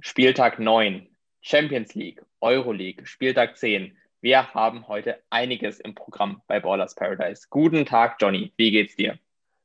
Spieltag 0.00 0.58
9, 0.58 1.08
Champions 1.40 1.94
League, 1.94 2.22
Euroleague, 2.42 3.06
Spieltag 3.06 3.56
10. 3.56 3.96
Wir 4.20 4.52
haben 4.52 4.88
heute 4.88 5.22
einiges 5.30 5.80
im 5.80 5.94
Programm 5.94 6.42
bei 6.46 6.60
Ballers 6.60 6.94
Paradise. 6.94 7.46
Guten 7.48 7.86
Tag, 7.86 8.16
Johnny. 8.20 8.52
Wie 8.56 8.70
geht's 8.70 8.94
dir? 8.96 9.18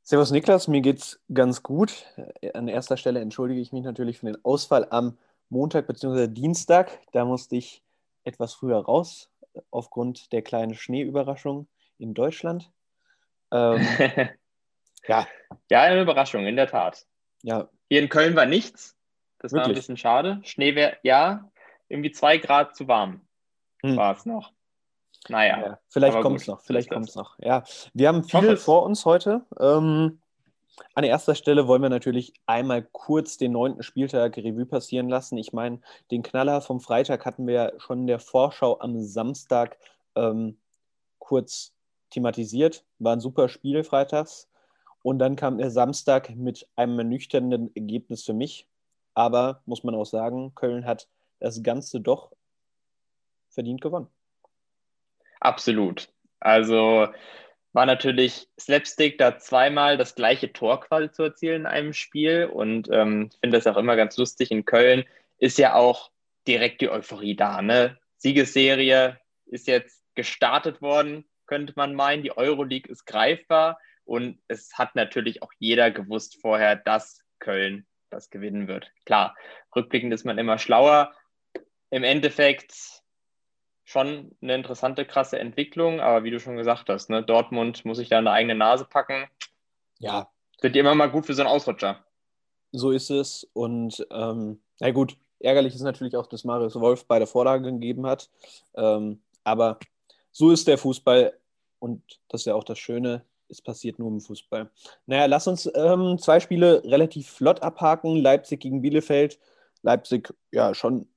Servus 0.04 0.32
Niklas, 0.32 0.70
mir 0.70 0.80
geht's 0.80 1.20
ganz 1.34 1.64
gut. 1.64 2.06
An 2.54 2.70
erster 2.70 2.96
Stelle 2.96 3.20
entschuldige 3.20 3.60
ich 3.60 3.74
mich 3.74 3.84
natürlich 3.84 4.20
für 4.20 4.28
den 4.28 4.38
Ausfall 4.46 4.88
am 4.90 5.18
Montag 5.50 5.88
bzw. 5.88 6.28
Dienstag. 6.28 7.00
Da 7.12 7.26
musste 7.26 7.58
ich 7.58 7.84
etwas 8.24 8.54
früher 8.54 8.78
raus, 8.78 9.30
aufgrund 9.70 10.32
der 10.32 10.44
kleinen 10.44 10.76
Schneeüberraschung 10.76 11.68
in 11.98 12.14
Deutschland. 12.14 12.72
Ähm, 13.52 13.86
ja. 15.08 15.28
Ja, 15.70 15.82
eine 15.82 16.02
Überraschung, 16.02 16.46
in 16.46 16.56
der 16.56 16.68
Tat. 16.68 17.06
Ja. 17.44 17.70
Hier 17.90 18.02
in 18.02 18.08
Köln 18.08 18.36
war 18.38 18.46
nichts. 18.46 18.96
Das 19.42 19.52
Wirklich? 19.52 19.66
war 19.66 19.72
ein 19.72 19.76
bisschen 19.76 19.98
schade. 19.98 20.40
Schnee 20.44 20.76
wäre, 20.76 20.98
ja, 21.02 21.50
irgendwie 21.90 22.12
zwei 22.12 22.38
Grad 22.38 22.76
zu 22.76 22.88
warm 22.88 23.22
hm. 23.82 23.98
war 23.98 24.16
es 24.16 24.26
noch. 24.26 24.52
Naja. 25.30 25.62
Ja, 25.62 25.80
vielleicht 25.90 26.20
kommt 26.22 26.42
es 26.42 26.48
noch, 26.48 26.62
vielleicht 26.62 26.90
kommt 26.90 27.10
es 27.10 27.16
noch. 27.16 27.38
Ja, 27.40 27.64
wir 27.94 28.08
haben 28.08 28.24
viel 28.24 28.58
vor 28.58 28.84
uns 28.84 29.06
heute. 29.06 29.46
Ähm, 29.60 30.20
an 30.94 31.04
erster 31.04 31.36
Stelle 31.36 31.68
wollen 31.68 31.82
wir 31.82 31.90
natürlich 31.90 32.34
einmal 32.46 32.82
kurz 32.84 33.38
den 33.38 33.52
neunten 33.52 33.84
Spieltag 33.84 34.38
Revue 34.38 34.66
passieren 34.66 35.10
lassen. 35.10 35.38
Ich 35.38 35.54
meine, 35.54 35.80
den 36.10 36.24
Knaller 36.24 36.62
vom 36.62 36.80
Freitag 36.80 37.26
hatten 37.26 37.46
wir 37.46 37.74
schon 37.78 38.02
in 38.02 38.08
der 38.08 38.20
Vorschau 38.20 38.80
am 38.80 39.00
Samstag 39.00 39.78
ähm, 40.16 40.58
kurz 41.20 41.74
thematisiert. 42.10 42.84
War 43.00 43.14
ein 43.14 43.20
super 43.20 43.48
Spiel 43.48 43.84
freitags. 43.84 44.50
Und 45.04 45.20
dann 45.20 45.36
kam 45.36 45.58
der 45.58 45.72
Samstag 45.72 46.36
mit 46.36 46.68
einem 46.76 46.98
ernüchternden 47.00 47.76
Ergebnis 47.76 48.24
für 48.24 48.34
mich. 48.34 48.68
Aber 49.14 49.62
muss 49.66 49.84
man 49.84 49.96
auch 49.96 50.06
sagen, 50.06 50.54
Köln 50.56 50.86
hat 50.86 51.08
das 51.40 51.64
Ganze 51.64 52.00
doch 52.00 52.32
verdient 53.50 53.82
gewonnen. 53.82 54.08
Absolut. 55.40 56.10
Also 56.40 57.08
war 57.74 57.86
natürlich 57.86 58.48
Slapstick, 58.60 59.18
da 59.18 59.38
zweimal 59.38 59.98
das 59.98 60.16
gleiche 60.16 60.52
Tor 60.52 60.82
quasi 60.82 61.12
zu 61.12 61.24
erzielen 61.24 61.62
in 61.62 61.66
einem 61.66 61.94
Spiel. 61.94 62.46
Und 62.46 62.90
ähm, 62.92 63.30
ich 63.32 63.40
finde 63.40 63.58
das 63.58 63.68
auch 63.68 63.78
immer 63.78 63.96
ganz 63.96 64.18
lustig. 64.18 64.52
In 64.52 64.66
Köln 64.66 65.06
ist 65.38 65.58
ja 65.58 65.76
auch 65.76 66.12
direkt 66.48 66.82
die 66.82 66.90
Euphorie 66.90 67.36
da. 67.36 67.62
Ne? 67.62 67.98
Siegesserie 68.18 69.20
ist 69.46 69.68
jetzt 69.68 70.04
gestartet 70.16 70.82
worden, 70.82 71.26
könnte 71.48 71.74
man 71.76 71.96
meinen. 71.96 72.24
Die 72.24 72.36
Euroleague 72.36 72.92
ist 72.92 73.06
greifbar. 73.06 73.80
Und 74.04 74.40
es 74.48 74.78
hat 74.78 74.96
natürlich 74.96 75.42
auch 75.42 75.54
jeder 75.60 75.92
gewusst 75.92 76.42
vorher, 76.42 76.76
dass 76.76 77.24
Köln 77.40 77.86
das 78.12 78.30
gewinnen 78.30 78.68
wird. 78.68 78.92
Klar, 79.06 79.36
rückblickend 79.76 80.14
ist 80.14 80.26
man 80.26 80.38
immer 80.38 80.58
schlauer. 80.58 81.14
Im 81.90 82.04
Endeffekt 82.04 82.74
schon 83.84 84.36
eine 84.42 84.56
interessante, 84.56 85.06
krasse 85.06 85.40
Entwicklung, 85.40 86.00
aber 86.00 86.24
wie 86.24 86.32
du 86.32 86.40
schon 86.40 86.56
gesagt 86.56 86.90
hast, 86.90 87.10
ne, 87.10 87.24
Dortmund 87.24 87.84
muss 87.84 87.98
sich 87.98 88.10
da 88.10 88.20
eine 88.20 88.32
eigene 88.32 88.56
Nase 88.56 88.86
packen. 88.86 89.28
Ja. 90.00 90.30
Sind 90.62 90.76
die 90.76 90.80
immer 90.80 90.96
mal 90.96 91.10
gut 91.10 91.26
für 91.26 91.34
so 91.34 91.42
einen 91.42 91.52
Ausrutscher. 91.52 92.04
So 92.72 92.92
ist 92.92 93.10
es. 93.10 93.50
Und 93.54 94.06
ähm, 94.12 94.62
na 94.80 94.92
gut, 94.92 95.18
ärgerlich 95.40 95.76
ist 95.76 95.82
natürlich 95.82 96.16
auch, 96.16 96.28
dass 96.28 96.44
Marius 96.44 96.80
Wolf 96.80 97.06
beide 97.06 97.28
Vorlagen 97.28 97.64
gegeben 97.64 98.06
hat. 98.06 98.30
Ähm, 98.76 99.22
aber 99.44 99.80
so 100.32 100.52
ist 100.52 100.68
der 100.68 100.78
Fußball 100.78 101.38
und 101.80 102.02
das 102.30 102.42
ist 102.42 102.46
ja 102.46 102.56
auch 102.56 102.64
das 102.64 102.80
Schöne 102.80 103.26
es 103.52 103.62
passiert 103.62 104.00
nur 104.00 104.10
im 104.10 104.22
Fußball. 104.22 104.72
Naja, 105.06 105.26
lass 105.26 105.48
uns 105.48 105.70
ähm, 105.76 106.18
zwei 106.18 106.40
Spiele 106.40 106.84
relativ 106.86 107.30
flott 107.30 107.62
abhaken. 107.62 108.16
Leipzig 108.16 108.62
gegen 108.62 108.82
Bielefeld. 108.82 109.40
Leipzig, 109.84 110.34
ja, 110.52 110.74
schon 110.74 111.08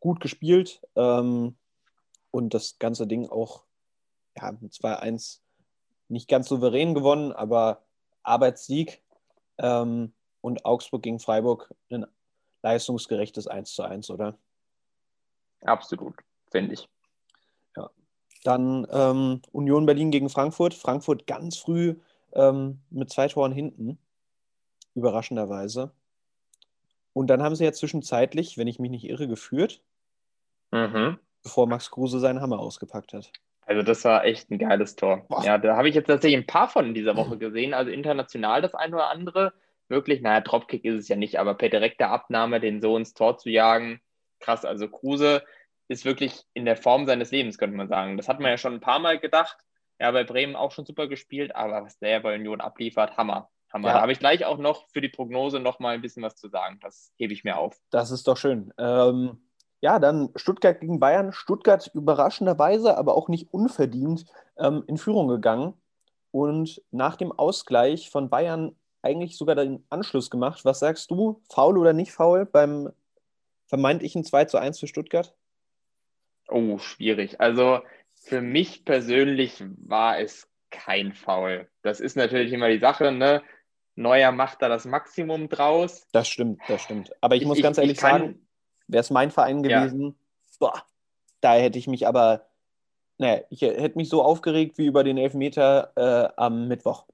gut 0.00 0.20
gespielt 0.20 0.82
ähm, 0.96 1.56
und 2.30 2.54
das 2.54 2.78
ganze 2.78 3.06
Ding 3.06 3.28
auch 3.28 3.64
ja, 4.36 4.52
mit 4.60 4.72
2-1 4.72 5.40
nicht 6.08 6.28
ganz 6.28 6.48
souverän 6.48 6.94
gewonnen, 6.94 7.32
aber 7.32 7.82
Arbeitssieg 8.22 9.02
ähm, 9.58 10.12
und 10.40 10.64
Augsburg 10.64 11.02
gegen 11.02 11.20
Freiburg 11.20 11.72
ein 11.90 12.06
leistungsgerechtes 12.62 13.46
1 13.46 13.72
zu 13.72 13.82
1, 13.82 14.10
oder? 14.10 14.38
Absolut, 15.62 16.16
finde 16.50 16.74
ich. 16.74 16.88
Dann 18.42 18.86
ähm, 18.90 19.42
Union 19.52 19.86
Berlin 19.86 20.10
gegen 20.10 20.30
Frankfurt. 20.30 20.74
Frankfurt 20.74 21.26
ganz 21.26 21.58
früh 21.58 21.96
ähm, 22.32 22.80
mit 22.90 23.10
zwei 23.10 23.28
Toren 23.28 23.52
hinten, 23.52 23.98
überraschenderweise. 24.94 25.92
Und 27.12 27.26
dann 27.26 27.42
haben 27.42 27.56
sie 27.56 27.64
ja 27.64 27.72
zwischenzeitlich, 27.72 28.56
wenn 28.56 28.68
ich 28.68 28.78
mich 28.78 28.90
nicht 28.90 29.04
irre, 29.04 29.28
geführt, 29.28 29.82
mhm. 30.70 31.18
bevor 31.42 31.66
Max 31.66 31.90
Kruse 31.90 32.20
seinen 32.20 32.40
Hammer 32.40 32.60
ausgepackt 32.60 33.12
hat. 33.12 33.32
Also 33.66 33.82
das 33.82 34.04
war 34.04 34.24
echt 34.24 34.50
ein 34.50 34.58
geiles 34.58 34.96
Tor. 34.96 35.24
Boah. 35.28 35.44
Ja, 35.44 35.58
da 35.58 35.76
habe 35.76 35.88
ich 35.88 35.94
jetzt 35.94 36.08
tatsächlich 36.08 36.40
ein 36.40 36.46
paar 36.46 36.68
von 36.68 36.86
in 36.86 36.94
dieser 36.94 37.16
Woche 37.16 37.38
gesehen. 37.38 37.74
Also 37.74 37.90
international 37.90 38.62
das 38.62 38.74
eine 38.74 38.96
oder 38.96 39.10
andere. 39.10 39.52
Wirklich, 39.88 40.22
naja, 40.22 40.40
Dropkick 40.40 40.84
ist 40.84 40.98
es 40.98 41.08
ja 41.08 41.16
nicht, 41.16 41.38
aber 41.38 41.54
per 41.54 41.68
direkter 41.68 42.10
Abnahme 42.10 42.60
den 42.60 42.80
so 42.80 42.96
ins 42.96 43.14
Tor 43.14 43.38
zu 43.38 43.48
jagen, 43.48 44.00
krass. 44.40 44.64
Also 44.64 44.88
Kruse 44.88 45.42
ist 45.90 46.04
wirklich 46.04 46.44
in 46.54 46.64
der 46.64 46.76
Form 46.76 47.04
seines 47.06 47.32
Lebens, 47.32 47.58
könnte 47.58 47.76
man 47.76 47.88
sagen. 47.88 48.16
Das 48.16 48.28
hat 48.28 48.38
man 48.38 48.50
ja 48.50 48.56
schon 48.56 48.74
ein 48.74 48.80
paar 48.80 49.00
Mal 49.00 49.18
gedacht. 49.18 49.58
Ja, 49.98 50.12
bei 50.12 50.22
Bremen 50.22 50.54
auch 50.54 50.70
schon 50.70 50.86
super 50.86 51.08
gespielt, 51.08 51.54
aber 51.54 51.82
was 51.84 51.98
der 51.98 52.20
bei 52.20 52.36
Union 52.36 52.60
abliefert, 52.60 53.16
Hammer. 53.16 53.50
Hammer. 53.72 53.88
Ja. 53.88 53.94
Da 53.94 54.00
habe 54.02 54.12
ich 54.12 54.20
gleich 54.20 54.44
auch 54.44 54.58
noch 54.58 54.88
für 54.88 55.00
die 55.00 55.08
Prognose 55.08 55.58
noch 55.58 55.80
mal 55.80 55.94
ein 55.94 56.00
bisschen 56.00 56.22
was 56.22 56.36
zu 56.36 56.48
sagen. 56.48 56.78
Das 56.80 57.12
hebe 57.16 57.32
ich 57.32 57.42
mir 57.42 57.58
auf. 57.58 57.76
Das 57.90 58.12
ist 58.12 58.28
doch 58.28 58.36
schön. 58.36 58.72
Ähm, 58.78 59.42
ja, 59.80 59.98
dann 59.98 60.30
Stuttgart 60.36 60.80
gegen 60.80 61.00
Bayern. 61.00 61.32
Stuttgart 61.32 61.90
überraschenderweise, 61.92 62.96
aber 62.96 63.16
auch 63.16 63.28
nicht 63.28 63.52
unverdient 63.52 64.26
ähm, 64.58 64.84
in 64.86 64.96
Führung 64.96 65.26
gegangen. 65.26 65.74
Und 66.30 66.80
nach 66.92 67.16
dem 67.16 67.32
Ausgleich 67.32 68.10
von 68.10 68.30
Bayern 68.30 68.76
eigentlich 69.02 69.36
sogar 69.36 69.56
den 69.56 69.84
Anschluss 69.90 70.30
gemacht. 70.30 70.64
Was 70.64 70.78
sagst 70.78 71.10
du? 71.10 71.42
Faul 71.50 71.78
oder 71.78 71.92
nicht 71.92 72.12
faul 72.12 72.46
beim 72.46 72.90
vermeintlichen 73.66 74.24
2 74.24 74.44
zu 74.44 74.58
1 74.58 74.78
für 74.78 74.86
Stuttgart? 74.86 75.34
Oh, 76.50 76.78
schwierig. 76.78 77.40
Also 77.40 77.80
für 78.14 78.40
mich 78.40 78.84
persönlich 78.84 79.62
war 79.86 80.18
es 80.18 80.48
kein 80.70 81.12
Foul. 81.12 81.68
Das 81.82 82.00
ist 82.00 82.16
natürlich 82.16 82.52
immer 82.52 82.68
die 82.68 82.78
Sache, 82.78 83.12
ne? 83.12 83.42
Neuer 83.96 84.32
macht 84.32 84.62
da 84.62 84.68
das 84.68 84.84
Maximum 84.84 85.48
draus. 85.48 86.06
Das 86.12 86.28
stimmt, 86.28 86.60
das 86.68 86.82
stimmt. 86.82 87.12
Aber 87.20 87.34
ich, 87.34 87.42
ich 87.42 87.48
muss 87.48 87.60
ganz 87.60 87.76
ehrlich 87.76 87.98
kann, 87.98 88.20
sagen, 88.20 88.46
wäre 88.86 89.00
es 89.00 89.10
mein 89.10 89.30
Verein 89.30 89.62
gewesen, 89.62 90.02
ja. 90.02 90.14
boah, 90.58 90.82
da 91.40 91.54
hätte 91.54 91.78
ich 91.78 91.86
mich 91.86 92.06
aber, 92.06 92.46
ne, 93.18 93.44
ich 93.50 93.62
hätte 93.62 93.98
mich 93.98 94.08
so 94.08 94.22
aufgeregt 94.22 94.78
wie 94.78 94.86
über 94.86 95.04
den 95.04 95.18
Elfmeter 95.18 95.92
äh, 95.96 96.32
am 96.36 96.68
Mittwoch. 96.68 97.06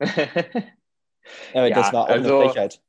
ja, 0.00 1.70
das 1.70 1.92
war 1.92 2.04
auch 2.04 2.08
also, 2.08 2.38
eine 2.38 2.48
Frechheit. 2.48 2.80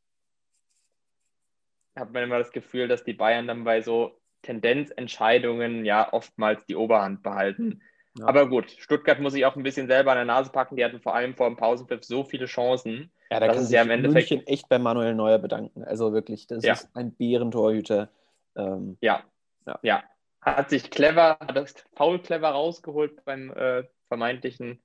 Hat 1.96 2.12
man 2.12 2.24
immer 2.24 2.40
das 2.40 2.52
Gefühl, 2.52 2.88
dass 2.88 3.04
die 3.04 3.14
Bayern 3.14 3.48
dann 3.48 3.64
bei 3.64 3.82
so 3.82 4.21
Tendenzentscheidungen 4.42 5.86
ja 5.86 6.12
oftmals 6.12 6.66
die 6.66 6.76
Oberhand 6.76 7.24
behalten. 7.24 7.82
Ja. 8.18 8.26
Aber 8.28 8.50
gut, 8.50 8.72
Stuttgart 8.72 9.20
muss 9.20 9.34
sich 9.34 9.46
auch 9.46 9.56
ein 9.56 9.64
bisschen 9.64 9.88
selber 9.88 10.12
an 10.12 10.18
der 10.18 10.26
Nase 10.26 10.52
packen. 10.52 10.76
Die 10.76 10.84
hatten 10.84 11.00
vor 11.00 11.16
allem 11.16 11.36
vor 11.36 11.48
dem 11.48 11.56
Pausenpfiff 11.56 12.04
so 12.04 12.24
viele 12.24 12.46
Chancen. 12.46 13.12
Ja, 13.30 13.40
da 13.40 13.48
kann 13.48 13.64
sich 13.64 13.74
ja 13.74 13.84
Endeffekt 13.84 14.32
München 14.32 14.48
echt 14.48 14.68
bei 14.68 14.80
Manuel 14.80 15.16
Neuer 15.16 15.40
bedanken. 15.40 15.84
Also 15.84 16.12
wirklich, 16.12 16.48
das 16.48 16.64
ja. 16.64 16.74
ist 16.74 16.90
ein 16.94 17.14
Bärentorhüter. 17.14 18.10
Ähm, 18.58 18.98
ja. 19.00 19.24
ja, 19.66 19.80
ja. 19.82 20.04
Hat 20.42 20.70
sich 20.70 20.90
clever, 20.90 21.38
hat 21.40 21.56
das 21.56 21.74
faul 21.96 22.20
clever 22.22 22.50
rausgeholt 22.50 23.24
beim 23.24 23.52
äh, 23.52 23.84
vermeintlichen 24.10 24.82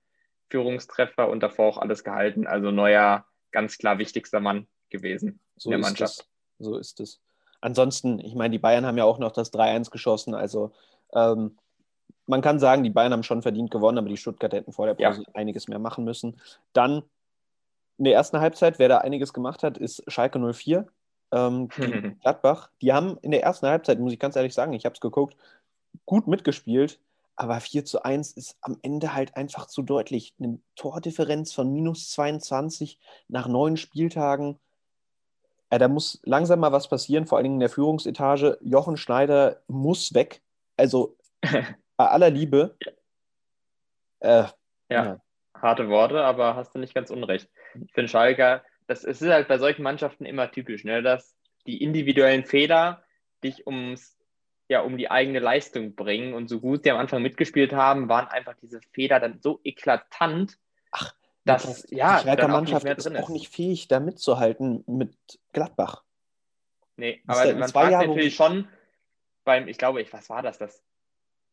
Führungstreffer 0.51 1.29
und 1.29 1.43
davor 1.43 1.67
auch 1.67 1.79
alles 1.79 2.05
gehalten. 2.05 2.47
Also 2.47 2.71
Neuer 2.71 3.27
ganz 3.51 3.79
klar 3.79 3.99
wichtigster 3.99 4.39
Mann 4.39 4.69
gewesen 4.91 5.41
so 5.57 5.71
in 5.71 5.73
der 5.73 5.81
Mannschaft. 5.81 6.21
Es. 6.21 6.29
So 6.59 6.79
ist 6.79 7.01
es 7.01 7.21
ansonsten, 7.61 8.19
ich 8.19 8.35
meine, 8.35 8.51
die 8.51 8.59
Bayern 8.59 8.87
haben 8.87 8.99
ja 8.99 9.05
auch 9.05 9.19
noch 9.19 9.33
das 9.33 9.53
3-1 9.53 9.91
geschossen. 9.91 10.35
Also 10.35 10.73
ähm, 11.13 11.57
man 12.27 12.43
kann 12.43 12.59
sagen, 12.59 12.83
die 12.83 12.91
Bayern 12.91 13.13
haben 13.13 13.23
schon 13.23 13.43
verdient 13.43 13.71
gewonnen, 13.71 13.99
aber 13.99 14.09
die 14.09 14.17
Stuttgart 14.17 14.53
hätten 14.53 14.73
vor 14.73 14.87
der 14.87 14.95
Pause 14.95 15.23
ja. 15.27 15.35
einiges 15.35 15.69
mehr 15.69 15.79
machen 15.79 16.05
müssen. 16.05 16.41
Dann 16.73 17.03
in 17.99 18.05
der 18.05 18.15
ersten 18.15 18.41
Halbzeit, 18.41 18.79
wer 18.79 18.89
da 18.89 18.99
einiges 18.99 19.33
gemacht 19.33 19.63
hat, 19.63 19.79
ist 19.79 20.03
Schalke 20.11 20.39
04. 20.39 20.87
Ähm, 21.33 21.69
Gladbach, 22.23 22.71
die 22.83 22.93
haben 22.93 23.19
in 23.23 23.31
der 23.31 23.43
ersten 23.43 23.67
Halbzeit, 23.67 23.99
muss 23.99 24.13
ich 24.13 24.19
ganz 24.19 24.37
ehrlich 24.37 24.55
sagen, 24.55 24.73
ich 24.73 24.85
habe 24.85 24.95
es 24.95 25.01
geguckt, 25.01 25.37
gut 26.05 26.27
mitgespielt, 26.27 27.01
aber 27.37 27.61
4 27.61 27.85
zu 27.85 28.03
1 28.03 28.33
ist 28.33 28.57
am 28.61 28.79
Ende 28.83 29.15
halt 29.15 29.37
einfach 29.37 29.67
zu 29.67 29.83
deutlich. 29.83 30.35
Eine 30.39 30.59
Tordifferenz 30.75 31.53
von 31.53 31.73
minus 31.73 32.11
22 32.11 32.99
nach 33.29 33.47
neun 33.47 33.77
Spieltagen 33.77 34.59
äh, 35.71 35.79
da 35.79 35.89
muss 35.89 36.21
langsam 36.25 36.61
mal 36.61 36.73
was 36.73 36.89
passieren, 36.89 37.27
vor 37.27 37.39
allen 37.39 37.45
Dingen 37.45 37.57
in 37.57 37.61
der 37.61 37.69
Führungsetage. 37.69 38.59
Jochen 38.61 38.97
Schneider 38.97 39.63
muss 39.67 40.15
weg. 40.15 40.43
Also 40.77 41.17
bei 41.97 42.07
aller 42.07 42.31
Liebe. 42.31 42.77
Äh, 44.21 44.45
ja, 44.89 45.05
ja, 45.05 45.21
harte 45.55 45.89
Worte, 45.89 46.23
aber 46.23 46.55
hast 46.55 46.75
du 46.75 46.79
nicht 46.79 46.95
ganz 46.95 47.11
unrecht. 47.11 47.49
Ich 47.75 47.93
finde 47.93 48.09
Schalke, 48.09 48.63
das 48.87 49.05
ist 49.05 49.23
halt 49.23 49.49
bei 49.49 49.59
solchen 49.59 49.83
Mannschaften 49.83 50.25
immer 50.25 50.51
typisch, 50.51 50.85
ne? 50.85 51.03
dass 51.03 51.35
die 51.67 51.83
individuellen 51.83 52.45
Fehler 52.45 53.03
dich 53.43 53.67
ums, 53.67 54.17
ja, 54.69 54.81
um 54.81 54.97
die 54.97 55.11
eigene 55.11 55.41
Leistung 55.41 55.95
bringen. 55.97 56.35
Und 56.35 56.49
so 56.49 56.61
gut 56.61 56.85
sie 56.85 56.91
am 56.91 56.99
Anfang 56.99 57.23
mitgespielt 57.23 57.73
haben, 57.73 58.09
waren 58.09 58.29
einfach 58.29 58.55
diese 58.63 58.81
Fehler 58.93 59.21
dann 59.21 59.41
so 59.41 59.61
eklatant, 59.65 60.59
Ach, 60.93 61.13
das, 61.47 61.87
ja, 61.91 62.19
die 62.19 62.25
Schalker 62.25 62.49
Mannschaft 62.49 62.87
ist, 62.87 63.17
auch 63.17 63.29
nicht 63.29 63.49
fähig, 63.49 63.89
da 63.89 64.01
mitzuhalten 64.01 64.85
mit 64.87 65.17
Gladbach. 65.53 66.03
Nee, 66.97 67.23
aber 67.27 67.55
man 67.55 67.69
fragt 67.69 67.93
Jahre 67.93 68.09
natürlich 68.09 68.35
schon 68.35 68.69
beim, 69.45 69.69
ich 69.69 69.79
glaube, 69.79 70.03
ich, 70.03 70.13
was 70.13 70.29
war 70.29 70.43
das? 70.43 70.59
das 70.59 70.83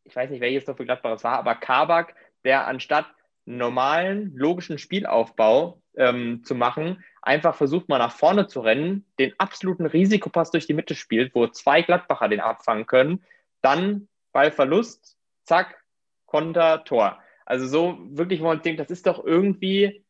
ich 0.04 0.14
weiß 0.14 0.30
nicht, 0.30 0.40
welches 0.40 0.64
Tor 0.64 0.76
für 0.76 0.84
Gladbach 0.84 1.12
es 1.12 1.24
war, 1.24 1.38
aber 1.38 1.54
Kabak, 1.54 2.14
der 2.44 2.66
anstatt 2.66 3.06
normalen, 3.46 4.34
logischen 4.34 4.78
Spielaufbau 4.78 5.80
ähm, 5.96 6.42
zu 6.44 6.54
machen, 6.54 7.04
einfach 7.22 7.54
versucht 7.54 7.88
mal 7.88 7.98
nach 7.98 8.12
vorne 8.12 8.46
zu 8.46 8.60
rennen, 8.60 9.06
den 9.18 9.32
absoluten 9.38 9.86
Risikopass 9.86 10.50
durch 10.50 10.66
die 10.66 10.74
Mitte 10.74 10.94
spielt, 10.94 11.34
wo 11.34 11.46
zwei 11.46 11.82
Gladbacher 11.82 12.28
den 12.28 12.40
abfangen 12.40 12.86
können, 12.86 13.24
dann 13.60 14.08
bei 14.32 14.50
Verlust, 14.50 15.16
zack, 15.44 15.82
Konter, 16.26 16.84
Tor. 16.84 17.18
Also 17.44 17.66
so 17.66 17.98
wirklich, 18.10 18.40
wo 18.40 18.46
man 18.46 18.62
denkt, 18.62 18.80
das 18.80 18.90
ist 18.90 19.06
doch 19.06 19.24
irgendwie, 19.24 20.04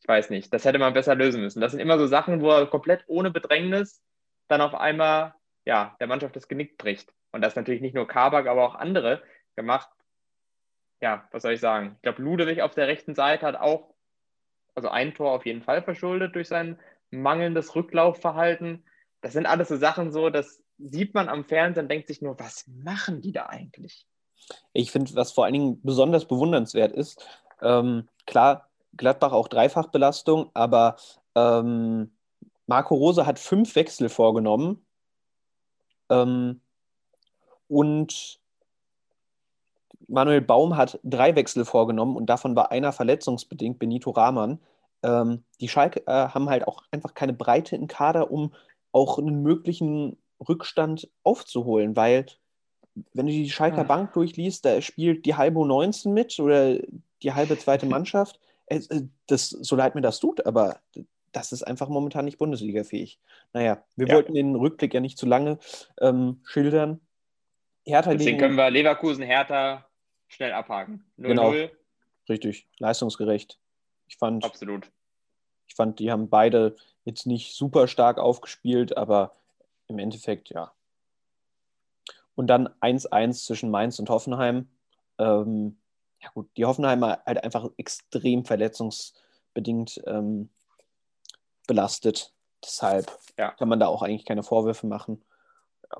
ich 0.00 0.08
weiß 0.08 0.30
nicht, 0.30 0.52
das 0.52 0.64
hätte 0.64 0.78
man 0.78 0.94
besser 0.94 1.14
lösen 1.14 1.40
müssen. 1.40 1.60
Das 1.60 1.72
sind 1.72 1.80
immer 1.80 1.98
so 1.98 2.06
Sachen, 2.06 2.40
wo 2.40 2.50
er 2.50 2.66
komplett 2.66 3.04
ohne 3.06 3.30
Bedrängnis 3.30 4.02
dann 4.48 4.60
auf 4.60 4.74
einmal, 4.74 5.34
ja, 5.64 5.96
der 6.00 6.08
Mannschaft 6.08 6.34
das 6.36 6.48
Genick 6.48 6.76
bricht. 6.76 7.12
Und 7.30 7.40
das 7.40 7.56
natürlich 7.56 7.80
nicht 7.80 7.94
nur 7.94 8.08
Kabak, 8.08 8.46
aber 8.46 8.64
auch 8.64 8.74
andere 8.74 9.22
gemacht. 9.56 9.88
Ja, 11.00 11.28
was 11.32 11.42
soll 11.42 11.54
ich 11.54 11.60
sagen? 11.60 11.92
Ich 11.96 12.02
glaube, 12.02 12.22
Ludewig 12.22 12.62
auf 12.62 12.74
der 12.74 12.88
rechten 12.88 13.14
Seite 13.14 13.46
hat 13.46 13.56
auch 13.56 13.94
also 14.74 14.88
ein 14.88 15.14
Tor 15.14 15.32
auf 15.32 15.46
jeden 15.46 15.62
Fall 15.62 15.82
verschuldet 15.82 16.34
durch 16.34 16.48
sein 16.48 16.78
mangelndes 17.10 17.74
Rücklaufverhalten. 17.74 18.84
Das 19.20 19.32
sind 19.32 19.46
alles 19.46 19.68
so 19.68 19.76
Sachen 19.76 20.10
so, 20.10 20.30
das 20.30 20.62
sieht 20.78 21.14
man 21.14 21.28
am 21.28 21.44
Fernsehen 21.44 21.84
und 21.84 21.88
denkt 21.90 22.08
sich 22.08 22.22
nur, 22.22 22.38
was 22.38 22.66
machen 22.66 23.20
die 23.20 23.32
da 23.32 23.46
eigentlich? 23.46 24.06
Ich 24.72 24.90
finde, 24.90 25.14
was 25.14 25.32
vor 25.32 25.44
allen 25.44 25.54
Dingen 25.54 25.80
besonders 25.82 26.24
bewundernswert 26.26 26.92
ist, 26.92 27.24
ähm, 27.60 28.08
klar, 28.26 28.68
Gladbach 28.96 29.32
auch 29.32 29.48
Dreifachbelastung, 29.48 30.50
aber 30.54 30.96
ähm, 31.34 32.12
Marco 32.66 32.94
Rose 32.94 33.26
hat 33.26 33.38
fünf 33.38 33.74
Wechsel 33.74 34.08
vorgenommen 34.08 34.84
ähm, 36.10 36.60
und 37.68 38.40
Manuel 40.08 40.42
Baum 40.42 40.76
hat 40.76 41.00
drei 41.04 41.34
Wechsel 41.36 41.64
vorgenommen 41.64 42.16
und 42.16 42.26
davon 42.26 42.54
war 42.54 42.70
einer 42.70 42.92
verletzungsbedingt, 42.92 43.78
Benito 43.78 44.10
Rahman. 44.10 44.60
Ähm, 45.02 45.44
die 45.60 45.68
Schalke 45.68 46.06
äh, 46.06 46.28
haben 46.28 46.50
halt 46.50 46.66
auch 46.68 46.82
einfach 46.90 47.14
keine 47.14 47.32
Breite 47.32 47.76
im 47.76 47.86
Kader, 47.86 48.30
um 48.30 48.52
auch 48.92 49.18
einen 49.18 49.42
möglichen 49.42 50.18
Rückstand 50.46 51.08
aufzuholen, 51.22 51.96
weil 51.96 52.26
wenn 53.14 53.26
du 53.26 53.32
die 53.32 53.50
Schalker 53.50 53.78
ja. 53.78 53.82
Bank 53.84 54.12
durchliest, 54.12 54.64
da 54.64 54.80
spielt 54.80 55.24
die 55.26 55.34
halbe 55.34 55.66
19 55.66 56.12
mit 56.12 56.38
oder 56.38 56.78
die 57.22 57.32
halbe 57.32 57.58
zweite 57.58 57.86
Mannschaft. 57.86 58.38
Äh, 58.66 58.80
das, 59.26 59.50
so 59.50 59.76
leid 59.76 59.94
mir 59.94 60.00
das 60.00 60.20
tut, 60.20 60.44
aber 60.46 60.80
das 61.32 61.52
ist 61.52 61.62
einfach 61.62 61.88
momentan 61.88 62.24
nicht 62.24 62.38
Bundesliga-fähig. 62.38 63.18
Naja, 63.52 63.82
wir 63.96 64.08
ja. 64.08 64.14
wollten 64.14 64.34
den 64.34 64.54
Rückblick 64.54 64.92
ja 64.94 65.00
nicht 65.00 65.18
zu 65.18 65.26
lange 65.26 65.58
ähm, 66.00 66.40
schildern. 66.44 67.00
Hertha 67.84 68.12
Deswegen 68.12 68.38
können 68.38 68.56
wir 68.56 68.70
Leverkusen, 68.70 69.24
Hertha 69.24 69.86
schnell 70.28 70.52
abhaken. 70.52 71.04
0 71.16 71.30
-0. 71.30 71.34
Genau. 71.34 71.72
Richtig, 72.28 72.68
leistungsgerecht. 72.78 73.58
Ich 74.06 74.16
fand. 74.16 74.44
Absolut. 74.44 74.90
Ich 75.66 75.74
fand, 75.74 75.98
die 75.98 76.10
haben 76.10 76.28
beide 76.28 76.76
jetzt 77.04 77.26
nicht 77.26 77.54
super 77.54 77.88
stark 77.88 78.18
aufgespielt, 78.18 78.96
aber 78.96 79.34
im 79.88 79.98
Endeffekt 79.98 80.50
ja. 80.50 80.72
Und 82.34 82.46
dann 82.46 82.68
1-1 82.80 83.46
zwischen 83.46 83.70
Mainz 83.70 83.98
und 83.98 84.08
Hoffenheim. 84.10 84.68
Ähm, 85.18 85.78
ja, 86.20 86.30
gut, 86.34 86.48
die 86.56 86.64
Hoffenheimer 86.64 87.20
halt 87.26 87.42
einfach 87.42 87.68
extrem 87.76 88.44
verletzungsbedingt 88.44 90.00
ähm, 90.06 90.48
belastet. 91.66 92.32
Deshalb 92.64 93.10
ja. 93.36 93.50
kann 93.52 93.68
man 93.68 93.80
da 93.80 93.86
auch 93.88 94.02
eigentlich 94.02 94.24
keine 94.24 94.42
Vorwürfe 94.42 94.86
machen. 94.86 95.22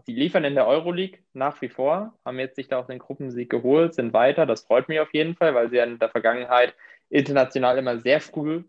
Die 0.06 0.14
liefern 0.14 0.44
in 0.44 0.54
der 0.54 0.66
Euroleague 0.66 1.18
nach 1.34 1.60
wie 1.60 1.68
vor, 1.68 2.18
haben 2.24 2.38
jetzt 2.38 2.56
sich 2.56 2.68
da 2.68 2.78
auch 2.78 2.86
den 2.86 2.98
Gruppensieg 2.98 3.50
geholt, 3.50 3.94
sind 3.94 4.14
weiter. 4.14 4.46
Das 4.46 4.62
freut 4.62 4.88
mich 4.88 5.00
auf 5.00 5.12
jeden 5.12 5.34
Fall, 5.34 5.54
weil 5.54 5.68
sie 5.68 5.78
in 5.78 5.98
der 5.98 6.08
Vergangenheit 6.08 6.74
international 7.10 7.76
immer 7.76 7.98
sehr 7.98 8.20
früh 8.20 8.64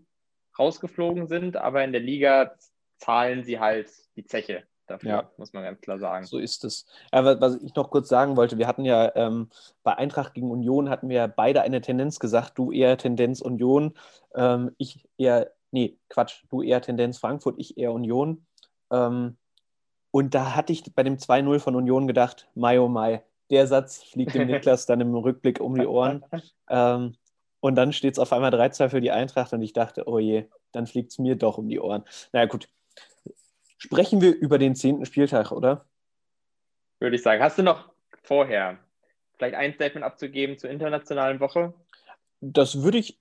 rausgeflogen 0.59 1.27
sind, 1.27 1.55
aber 1.55 1.83
in 1.83 1.93
der 1.93 2.01
Liga 2.01 2.55
zahlen 2.97 3.43
sie 3.43 3.59
halt 3.59 3.89
die 4.15 4.25
Zeche 4.25 4.63
dafür, 4.93 5.09
ja. 5.09 5.31
muss 5.37 5.53
man 5.53 5.63
ganz 5.63 5.81
klar 5.81 5.99
sagen. 5.99 6.25
So 6.25 6.37
ist 6.39 6.63
es. 6.63 6.85
Aber 7.11 7.39
was 7.41 7.61
ich 7.61 7.75
noch 7.75 7.89
kurz 7.89 8.07
sagen 8.07 8.37
wollte, 8.37 8.57
wir 8.57 8.67
hatten 8.67 8.85
ja 8.85 9.13
ähm, 9.15 9.49
bei 9.83 9.95
Eintracht 9.97 10.33
gegen 10.33 10.49
Union 10.49 10.89
hatten 10.89 11.09
wir 11.09 11.27
beide 11.27 11.61
eine 11.61 11.81
Tendenz 11.81 12.19
gesagt, 12.19 12.57
du 12.57 12.71
eher 12.71 12.97
Tendenz 12.97 13.41
Union, 13.41 13.93
ähm, 14.35 14.71
ich 14.77 15.07
eher, 15.17 15.51
nee, 15.71 15.97
Quatsch, 16.09 16.43
du 16.49 16.61
eher 16.61 16.81
Tendenz 16.81 17.17
Frankfurt, 17.17 17.55
ich 17.57 17.77
eher 17.77 17.91
Union. 17.91 18.45
Ähm, 18.91 19.37
und 20.11 20.35
da 20.35 20.55
hatte 20.55 20.71
ich 20.71 20.93
bei 20.93 21.03
dem 21.03 21.17
2-0 21.17 21.59
von 21.59 21.75
Union 21.75 22.07
gedacht, 22.07 22.47
Mai 22.53 22.79
oh 22.79 22.87
Mai, 22.87 23.23
der 23.49 23.67
Satz 23.67 24.03
fliegt 24.03 24.35
dem 24.35 24.47
Niklas 24.47 24.85
dann 24.85 25.01
im 25.01 25.15
Rückblick 25.15 25.59
um 25.59 25.75
die 25.75 25.87
Ohren. 25.87 26.23
Ähm, 26.69 27.15
und 27.59 27.75
dann 27.75 27.93
steht 27.93 28.13
es 28.13 28.19
auf 28.19 28.33
einmal 28.33 28.53
3-2 28.53 28.89
für 28.89 29.01
die 29.01 29.11
Eintracht 29.11 29.53
und 29.53 29.61
ich 29.61 29.73
dachte, 29.73 30.07
oh 30.07 30.19
je, 30.19 30.45
dann 30.73 30.85
fliegt 30.85 31.11
es 31.11 31.19
mir 31.19 31.35
doch 31.35 31.57
um 31.57 31.69
die 31.69 31.79
Ohren. 31.79 32.03
Naja, 32.33 32.45
gut. 32.45 32.67
Sprechen 33.83 34.21
wir 34.21 34.33
über 34.33 34.59
den 34.59 34.75
zehnten 34.75 35.05
Spieltag, 35.05 35.51
oder? 35.51 35.83
Würde 37.01 37.17
ich 37.17 37.21
sagen. 37.21 37.43
Hast 37.43 37.57
du 37.57 37.63
noch 37.63 37.89
vorher 38.21 38.79
vielleicht 39.35 39.55
ein 39.55 39.73
Statement 39.73 40.05
abzugeben 40.05 40.57
zur 40.57 40.69
internationalen 40.69 41.41
Woche? 41.41 41.73
Das 42.39 42.81
würde 42.81 42.99
ich 42.99 43.19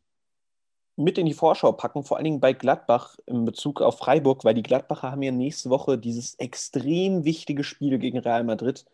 mit 0.95 1.19
in 1.19 1.27
die 1.27 1.35
Vorschau 1.35 1.73
packen, 1.73 2.05
vor 2.05 2.17
allen 2.17 2.25
Dingen 2.27 2.41
bei 2.41 2.53
Gladbach 2.53 3.17
in 3.27 3.45
Bezug 3.45 3.83
auf 3.83 3.99
Freiburg, 3.99 4.45
weil 4.45 4.55
die 4.55 4.63
Gladbacher 4.63 5.11
haben 5.11 5.23
ja 5.23 5.33
nächste 5.33 5.69
Woche 5.69 5.99
dieses 5.99 6.37
extrem 6.37 7.25
wichtige 7.25 7.65
Spiel 7.65 7.99
gegen 7.99 8.19
Real 8.19 8.45
Madrid, 8.45 8.85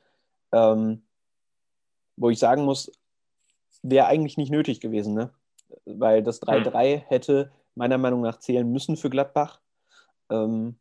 ähm, 0.53 1.03
wo 2.17 2.31
ich 2.31 2.39
sagen 2.39 2.65
muss, 2.65 2.91
wäre 3.83 4.07
eigentlich 4.07 4.39
nicht 4.39 4.51
nötig 4.51 4.81
gewesen, 4.81 5.13
ne? 5.13 5.35
weil 5.85 6.23
das 6.23 6.41
3-3 6.41 6.95
hm. 6.95 7.03
hätte 7.09 7.53
meiner 7.75 7.99
Meinung 7.99 8.23
nach 8.23 8.39
zählen 8.39 8.73
müssen 8.73 8.97
für 8.97 9.11
Gladbach. 9.11 9.61
Ähm, 10.31 10.79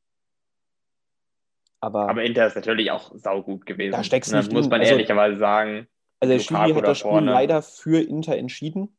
aber, 1.79 2.09
aber 2.09 2.23
Inter 2.23 2.47
ist 2.47 2.55
natürlich 2.55 2.91
auch 2.91 3.11
saugut 3.15 3.65
gewesen. 3.65 3.91
Da 3.91 4.03
steckst 4.03 4.31
du 4.31 4.37
ne? 4.37 4.47
Muss 4.51 4.69
man 4.69 4.79
also, 4.81 4.93
ehrlicherweise 4.93 5.37
sagen. 5.37 5.87
Also 6.19 6.33
der 6.33 6.39
Schiri 6.39 6.73
hat 6.73 6.87
das 6.87 6.99
Spiel 6.99 7.11
vorne. 7.11 7.31
leider 7.31 7.61
für 7.61 8.01
Inter 8.01 8.35
entschieden. 8.35 8.97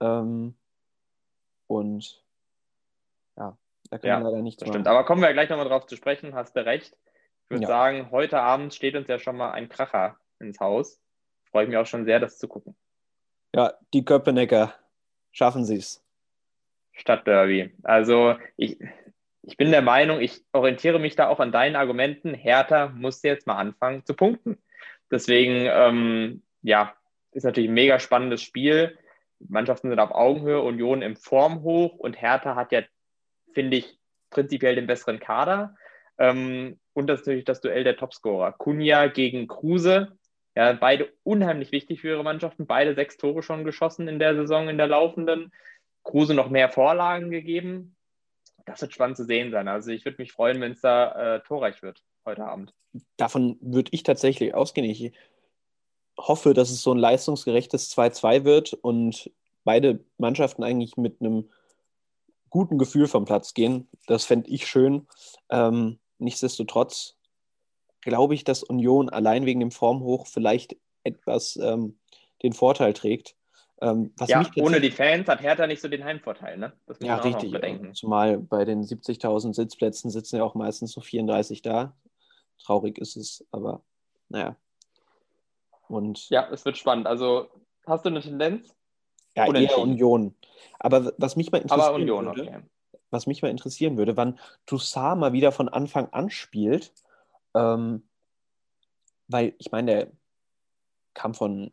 Ähm, 0.00 0.54
und 1.68 2.24
ja, 3.36 3.56
da 3.90 3.98
kann 3.98 4.08
ja, 4.08 4.14
man 4.18 4.24
leider 4.24 4.42
nichts 4.42 4.60
machen. 4.62 4.72
Stimmt, 4.72 4.88
aber 4.88 5.04
kommen 5.04 5.22
wir 5.22 5.32
gleich 5.32 5.48
nochmal 5.48 5.68
drauf 5.68 5.86
zu 5.86 5.96
sprechen, 5.96 6.34
hast 6.34 6.56
du 6.56 6.64
recht. 6.64 6.96
Ich 7.44 7.50
würde 7.50 7.62
ja. 7.62 7.68
sagen, 7.68 8.10
heute 8.10 8.40
Abend 8.40 8.74
steht 8.74 8.96
uns 8.96 9.06
ja 9.06 9.18
schon 9.18 9.36
mal 9.36 9.52
ein 9.52 9.68
Kracher 9.68 10.16
ins 10.40 10.58
Haus. 10.58 11.00
Freue 11.50 11.64
ich 11.64 11.68
mich 11.68 11.78
auch 11.78 11.86
schon 11.86 12.04
sehr, 12.04 12.18
das 12.18 12.38
zu 12.38 12.48
gucken. 12.48 12.74
Ja, 13.54 13.74
die 13.92 14.04
Köpenicker 14.04 14.74
schaffen 15.30 15.64
sie 15.64 15.76
es. 15.76 16.04
Stadtderby. 16.92 17.72
Also 17.82 18.36
ich, 18.56 18.78
ich 19.46 19.56
bin 19.56 19.70
der 19.70 19.82
Meinung, 19.82 20.20
ich 20.20 20.42
orientiere 20.52 20.98
mich 20.98 21.16
da 21.16 21.28
auch 21.28 21.40
an 21.40 21.52
deinen 21.52 21.76
Argumenten. 21.76 22.34
Hertha 22.34 22.88
muss 22.88 23.22
jetzt 23.22 23.46
mal 23.46 23.56
anfangen 23.56 24.04
zu 24.04 24.14
punkten. 24.14 24.58
Deswegen, 25.10 25.68
ähm, 25.70 26.42
ja, 26.62 26.94
ist 27.32 27.44
natürlich 27.44 27.68
ein 27.68 27.74
mega 27.74 27.98
spannendes 27.98 28.42
Spiel. 28.42 28.98
Mannschaften 29.40 29.90
sind 29.90 29.98
auf 29.98 30.12
Augenhöhe, 30.12 30.62
Union 30.62 31.02
im 31.02 31.16
Form 31.16 31.62
hoch 31.62 31.96
und 31.96 32.20
Hertha 32.20 32.54
hat 32.54 32.72
ja, 32.72 32.82
finde 33.52 33.76
ich, 33.76 33.98
prinzipiell 34.30 34.74
den 34.74 34.86
besseren 34.86 35.20
Kader. 35.20 35.76
Ähm, 36.16 36.78
und 36.94 37.06
das 37.08 37.20
ist 37.20 37.26
natürlich 37.26 37.44
das 37.44 37.60
Duell 37.60 37.84
der 37.84 37.96
Topscorer. 37.96 38.52
Kunja 38.52 39.08
gegen 39.08 39.46
Kruse. 39.46 40.16
Ja, 40.56 40.72
beide 40.72 41.12
unheimlich 41.24 41.72
wichtig 41.72 42.00
für 42.00 42.08
ihre 42.08 42.24
Mannschaften. 42.24 42.66
Beide 42.66 42.94
sechs 42.94 43.16
Tore 43.16 43.42
schon 43.42 43.64
geschossen 43.64 44.08
in 44.08 44.18
der 44.18 44.36
Saison, 44.36 44.68
in 44.68 44.78
der 44.78 44.86
laufenden. 44.86 45.52
Kruse 46.02 46.34
noch 46.34 46.48
mehr 46.48 46.68
Vorlagen 46.68 47.30
gegeben. 47.30 47.96
Das 48.64 48.80
wird 48.80 48.92
spannend 48.92 49.16
zu 49.16 49.24
sehen 49.24 49.50
sein. 49.50 49.68
Also 49.68 49.90
ich 49.90 50.04
würde 50.04 50.20
mich 50.20 50.32
freuen, 50.32 50.60
wenn 50.60 50.72
es 50.72 50.80
da 50.80 51.36
äh, 51.36 51.40
torreich 51.42 51.82
wird 51.82 52.02
heute 52.24 52.44
Abend. 52.44 52.72
Davon 53.16 53.58
würde 53.60 53.90
ich 53.92 54.02
tatsächlich 54.02 54.54
ausgehen. 54.54 54.88
Ich 54.88 55.12
hoffe, 56.16 56.54
dass 56.54 56.70
es 56.70 56.82
so 56.82 56.92
ein 56.92 56.98
leistungsgerechtes 56.98 57.94
2-2 57.96 58.44
wird 58.44 58.72
und 58.72 59.30
beide 59.64 60.04
Mannschaften 60.18 60.62
eigentlich 60.62 60.96
mit 60.96 61.20
einem 61.20 61.50
guten 62.50 62.78
Gefühl 62.78 63.08
vom 63.08 63.24
Platz 63.24 63.52
gehen. 63.52 63.88
Das 64.06 64.24
fände 64.24 64.48
ich 64.50 64.66
schön. 64.66 65.06
Ähm, 65.50 65.98
nichtsdestotrotz 66.18 67.16
glaube 68.00 68.34
ich, 68.34 68.44
dass 68.44 68.62
Union 68.62 69.08
allein 69.08 69.46
wegen 69.46 69.60
dem 69.60 69.70
Formhoch 69.70 70.26
vielleicht 70.26 70.76
etwas 71.02 71.56
ähm, 71.56 71.98
den 72.42 72.52
Vorteil 72.52 72.92
trägt. 72.92 73.34
Ähm, 73.80 74.12
ja, 74.26 74.44
ohne 74.60 74.80
die 74.80 74.90
Fans 74.90 75.28
hat 75.28 75.40
Hertha 75.40 75.66
nicht 75.66 75.82
so 75.82 75.88
den 75.88 76.04
Heimvorteil, 76.04 76.56
ne? 76.56 76.72
Das 76.86 77.00
muss 77.00 77.08
ja, 77.08 77.16
man 77.16 77.26
richtig. 77.26 77.50
bedenken. 77.50 77.94
Zumal 77.94 78.38
bei 78.38 78.64
den 78.64 78.82
70.000 78.82 79.54
Sitzplätzen 79.54 80.10
sitzen 80.10 80.36
ja 80.36 80.44
auch 80.44 80.54
meistens 80.54 80.92
so 80.92 81.00
34 81.00 81.60
da. 81.62 81.94
Traurig 82.62 82.98
ist 82.98 83.16
es, 83.16 83.44
aber 83.50 83.82
naja. 84.28 84.56
Und 85.88 86.30
ja, 86.30 86.48
es 86.50 86.64
wird 86.64 86.78
spannend. 86.78 87.06
Also, 87.06 87.48
hast 87.86 88.04
du 88.04 88.10
eine 88.10 88.20
Tendenz? 88.20 88.74
Ja, 89.36 89.52
eher 89.52 89.78
Union. 89.78 90.34
Aber 90.78 91.12
was 91.18 91.36
mich 91.36 91.50
mal 91.50 91.58
interessieren 91.60 91.94
Union, 91.94 92.26
würde, 92.26 92.42
okay. 92.42 92.60
was 93.10 93.26
mich 93.26 93.42
mal 93.42 93.50
interessieren 93.50 93.96
würde, 93.96 94.16
wann 94.16 94.38
Toussaint 94.66 95.18
mal 95.18 95.32
wieder 95.32 95.50
von 95.50 95.68
Anfang 95.68 96.08
an 96.10 96.30
spielt, 96.30 96.92
ähm, 97.54 98.08
weil 99.26 99.54
ich 99.58 99.72
meine, 99.72 99.90
der 99.90 100.12
kam 101.14 101.34
von 101.34 101.72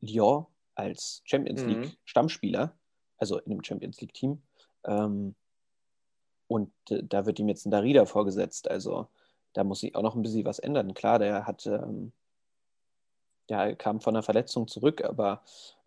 Lyon 0.00 0.46
als 0.74 1.22
Champions 1.24 1.64
League 1.64 1.78
mhm. 1.78 1.92
Stammspieler, 2.04 2.74
also 3.18 3.38
in 3.38 3.52
einem 3.52 3.64
Champions 3.64 4.00
League 4.00 4.14
Team. 4.14 4.42
Ähm, 4.84 5.34
und 6.48 6.72
äh, 6.90 7.02
da 7.02 7.26
wird 7.26 7.38
ihm 7.38 7.48
jetzt 7.48 7.66
ein 7.66 7.70
Darida 7.70 8.06
vorgesetzt. 8.06 8.70
Also 8.70 9.08
da 9.52 9.64
muss 9.64 9.80
sich 9.80 9.94
auch 9.94 10.02
noch 10.02 10.14
ein 10.14 10.22
bisschen 10.22 10.44
was 10.44 10.58
ändern. 10.58 10.94
Klar, 10.94 11.18
der 11.18 11.46
hat, 11.46 11.66
ähm, 11.66 12.12
der 13.48 13.76
kam 13.76 14.00
von 14.00 14.14
einer 14.14 14.22
Verletzung 14.22 14.68
zurück, 14.68 15.04
aber 15.04 15.42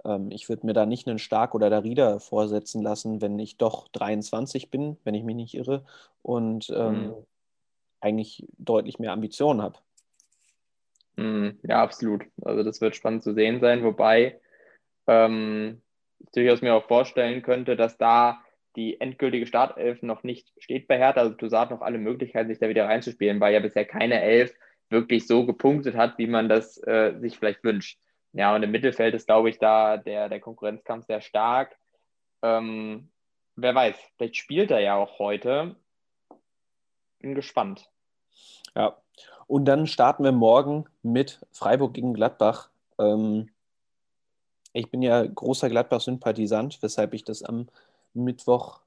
ähm, 0.06 0.32
ich 0.32 0.50
würde 0.50 0.66
mir 0.66 0.74
da 0.74 0.86
nicht 0.86 1.08
einen 1.08 1.20
Stark 1.20 1.56
oder 1.56 1.70
Darida 1.70 2.20
vorsetzen 2.20 2.82
lassen, 2.82 3.22
wenn 3.22 3.40
ich 3.40 3.58
doch 3.58 3.88
23 3.90 4.70
bin, 4.70 4.98
wenn 5.04 5.16
ich 5.16 5.24
mich 5.24 5.36
nicht 5.36 5.54
irre, 5.54 5.86
und 6.22 6.70
ähm, 6.76 7.08
mhm. 7.08 7.14
eigentlich 8.02 8.46
deutlich 8.58 9.00
mehr 9.00 9.12
Ambitionen 9.12 9.62
habe. 9.62 9.80
Mhm. 11.16 11.60
Ja, 11.64 11.82
absolut. 11.82 12.24
Also 12.42 12.64
das 12.64 12.82
wird 12.82 12.96
spannend 12.96 13.24
zu 13.24 13.34
sehen 13.34 13.60
sein, 13.60 13.84
wobei 13.84 14.40
ähm, 15.08 15.82
durchaus 16.34 16.62
mir 16.62 16.74
auch 16.74 16.88
vorstellen 16.88 17.42
könnte, 17.42 17.76
dass 17.76 17.98
da 17.98 18.42
die 18.76 19.00
endgültige 19.00 19.46
Startelf 19.46 20.02
noch 20.02 20.24
nicht 20.24 20.52
steht 20.58 20.88
bei 20.88 20.98
Hertha. 20.98 21.22
Also 21.22 21.36
Toussaint 21.36 21.72
noch 21.72 21.82
alle 21.82 21.98
Möglichkeiten, 21.98 22.50
sich 22.50 22.60
da 22.60 22.70
wieder 22.70 22.86
reinzuspielen, 22.86 23.40
weil 23.40 23.54
ja 23.54 23.60
bisher 23.60 23.86
keine 23.86 24.22
Elf 24.22 24.54
wirklich 24.90 25.28
so 25.28 25.46
gepunktet 25.46 25.96
hat, 25.96 26.18
wie 26.18 26.28
man 26.28 26.50
das 26.50 26.78
äh, 26.84 27.14
sich 27.20 27.38
vielleicht 27.38 27.64
wünscht. 27.64 28.00
Ja, 28.34 28.56
und 28.56 28.64
im 28.64 28.72
Mittelfeld 28.72 29.14
ist, 29.14 29.28
glaube 29.28 29.50
ich, 29.50 29.60
da 29.60 29.98
der, 29.98 30.28
der 30.28 30.40
Konkurrenzkampf 30.40 31.06
sehr 31.06 31.22
stark. 31.22 31.76
Ähm, 32.42 33.10
wer 33.56 33.76
weiß, 33.76 33.96
vielleicht 34.18 34.38
spielt 34.38 34.72
er 34.72 34.80
ja 34.80 34.96
auch 34.96 35.20
heute. 35.20 35.76
Bin 37.20 37.36
gespannt. 37.36 37.90
Ja, 38.76 38.98
und 39.46 39.66
dann 39.66 39.86
starten 39.86 40.24
wir 40.24 40.32
morgen 40.32 40.86
mit 41.04 41.46
Freiburg 41.52 41.94
gegen 41.94 42.16
Gladbach. 42.16 42.70
Ähm, 43.00 43.50
ich 44.74 44.90
bin 44.90 45.02
ja 45.02 45.26
großer 45.26 45.70
Gladbach-Sympathisant, 45.70 46.82
weshalb 46.82 47.14
ich 47.14 47.24
das 47.24 47.44
am 47.44 47.68
Mittwoch 48.14 48.82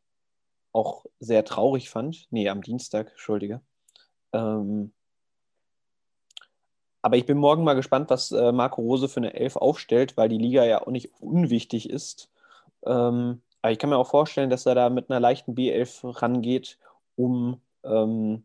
auch 0.72 1.06
sehr 1.20 1.44
traurig 1.44 1.88
fand. 1.88 2.26
Nee, 2.30 2.48
am 2.48 2.60
Dienstag, 2.62 3.10
Entschuldige. 3.12 3.60
Ähm, 4.32 4.92
aber 7.02 7.16
ich 7.16 7.24
bin 7.24 7.38
morgen 7.38 7.62
mal 7.62 7.74
gespannt, 7.74 8.10
was 8.10 8.32
äh, 8.32 8.50
Marco 8.50 8.82
Rose 8.82 9.08
für 9.08 9.20
eine 9.20 9.34
Elf 9.34 9.56
aufstellt, 9.56 10.16
weil 10.16 10.28
die 10.28 10.38
Liga 10.38 10.64
ja 10.64 10.82
auch 10.82 10.90
nicht 10.90 11.12
unwichtig 11.20 11.88
ist. 11.88 12.30
Ähm, 12.84 13.40
aber 13.62 13.72
ich 13.72 13.78
kann 13.78 13.90
mir 13.90 13.96
auch 13.96 14.10
vorstellen, 14.10 14.50
dass 14.50 14.66
er 14.66 14.74
da 14.74 14.90
mit 14.90 15.08
einer 15.08 15.20
leichten 15.20 15.54
B11 15.54 16.20
rangeht, 16.20 16.78
um 17.14 17.60
ähm, 17.84 18.44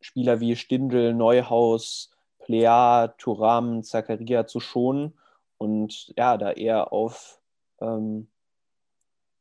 Spieler 0.00 0.40
wie 0.40 0.54
Stindl, 0.54 1.12
Neuhaus, 1.12 2.10
Plea, 2.38 3.08
Turam, 3.18 3.82
Zakaria 3.82 4.46
zu 4.46 4.60
schonen 4.60 5.12
und 5.60 6.14
ja, 6.16 6.38
da 6.38 6.52
eher 6.52 6.90
auf 6.90 7.38
ähm, 7.82 8.28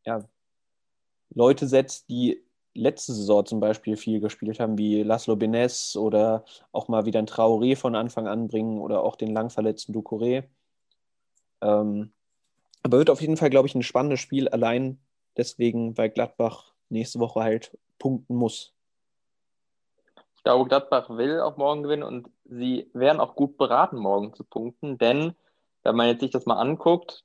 ja, 0.06 0.28
Leute 1.30 1.66
setzt, 1.66 2.10
die 2.10 2.44
letzte 2.74 3.14
Saison 3.14 3.46
zum 3.46 3.62
Beispiel 3.62 3.96
viel 3.96 4.20
gespielt 4.20 4.60
haben, 4.60 4.78
wie 4.78 5.02
Laszlo 5.02 5.38
Benes 5.38 5.96
oder 5.96 6.44
auch 6.74 6.90
mal 6.90 7.06
wieder 7.06 7.20
ein 7.20 7.28
Traoré 7.28 7.78
von 7.78 7.96
Anfang 7.96 8.28
an 8.28 8.50
bringen 8.50 8.82
oder 8.82 9.02
auch 9.02 9.16
den 9.16 9.34
langverletzten 9.34 9.96
Ducouré. 9.96 10.44
Ähm, 11.62 12.12
aber 12.84 12.98
wird 12.98 13.10
auf 13.10 13.22
jeden 13.22 13.38
Fall, 13.38 13.50
glaube 13.50 13.70
ich, 13.70 13.76
ein 13.76 13.84
spannendes 13.84 14.20
Spiel, 14.20 14.50
allein 14.50 15.00
deswegen, 15.38 15.98
weil 15.98 16.10
Gladbach 16.10 16.74
nächste 16.90 17.20
Woche 17.20 17.42
halt 17.42 17.78
punkten 17.98 18.36
muss. 18.36 18.74
Ich 20.36 20.44
glaube, 20.44 20.68
Gladbach 20.68 21.10
will 21.10 21.40
auch 21.40 21.56
morgen 21.56 21.84
gewinnen 21.84 22.04
und 22.04 22.30
sie 22.44 22.90
werden 22.94 23.22
auch 23.22 23.36
gut 23.36 23.58
beraten, 23.58 23.98
morgen 23.98 24.34
zu 24.34 24.44
punkten, 24.44 24.98
denn 24.98 25.34
wenn 25.84 25.96
man 25.96 26.08
jetzt 26.08 26.22
sich 26.22 26.32
das 26.32 26.46
mal 26.46 26.60
anguckt, 26.60 27.24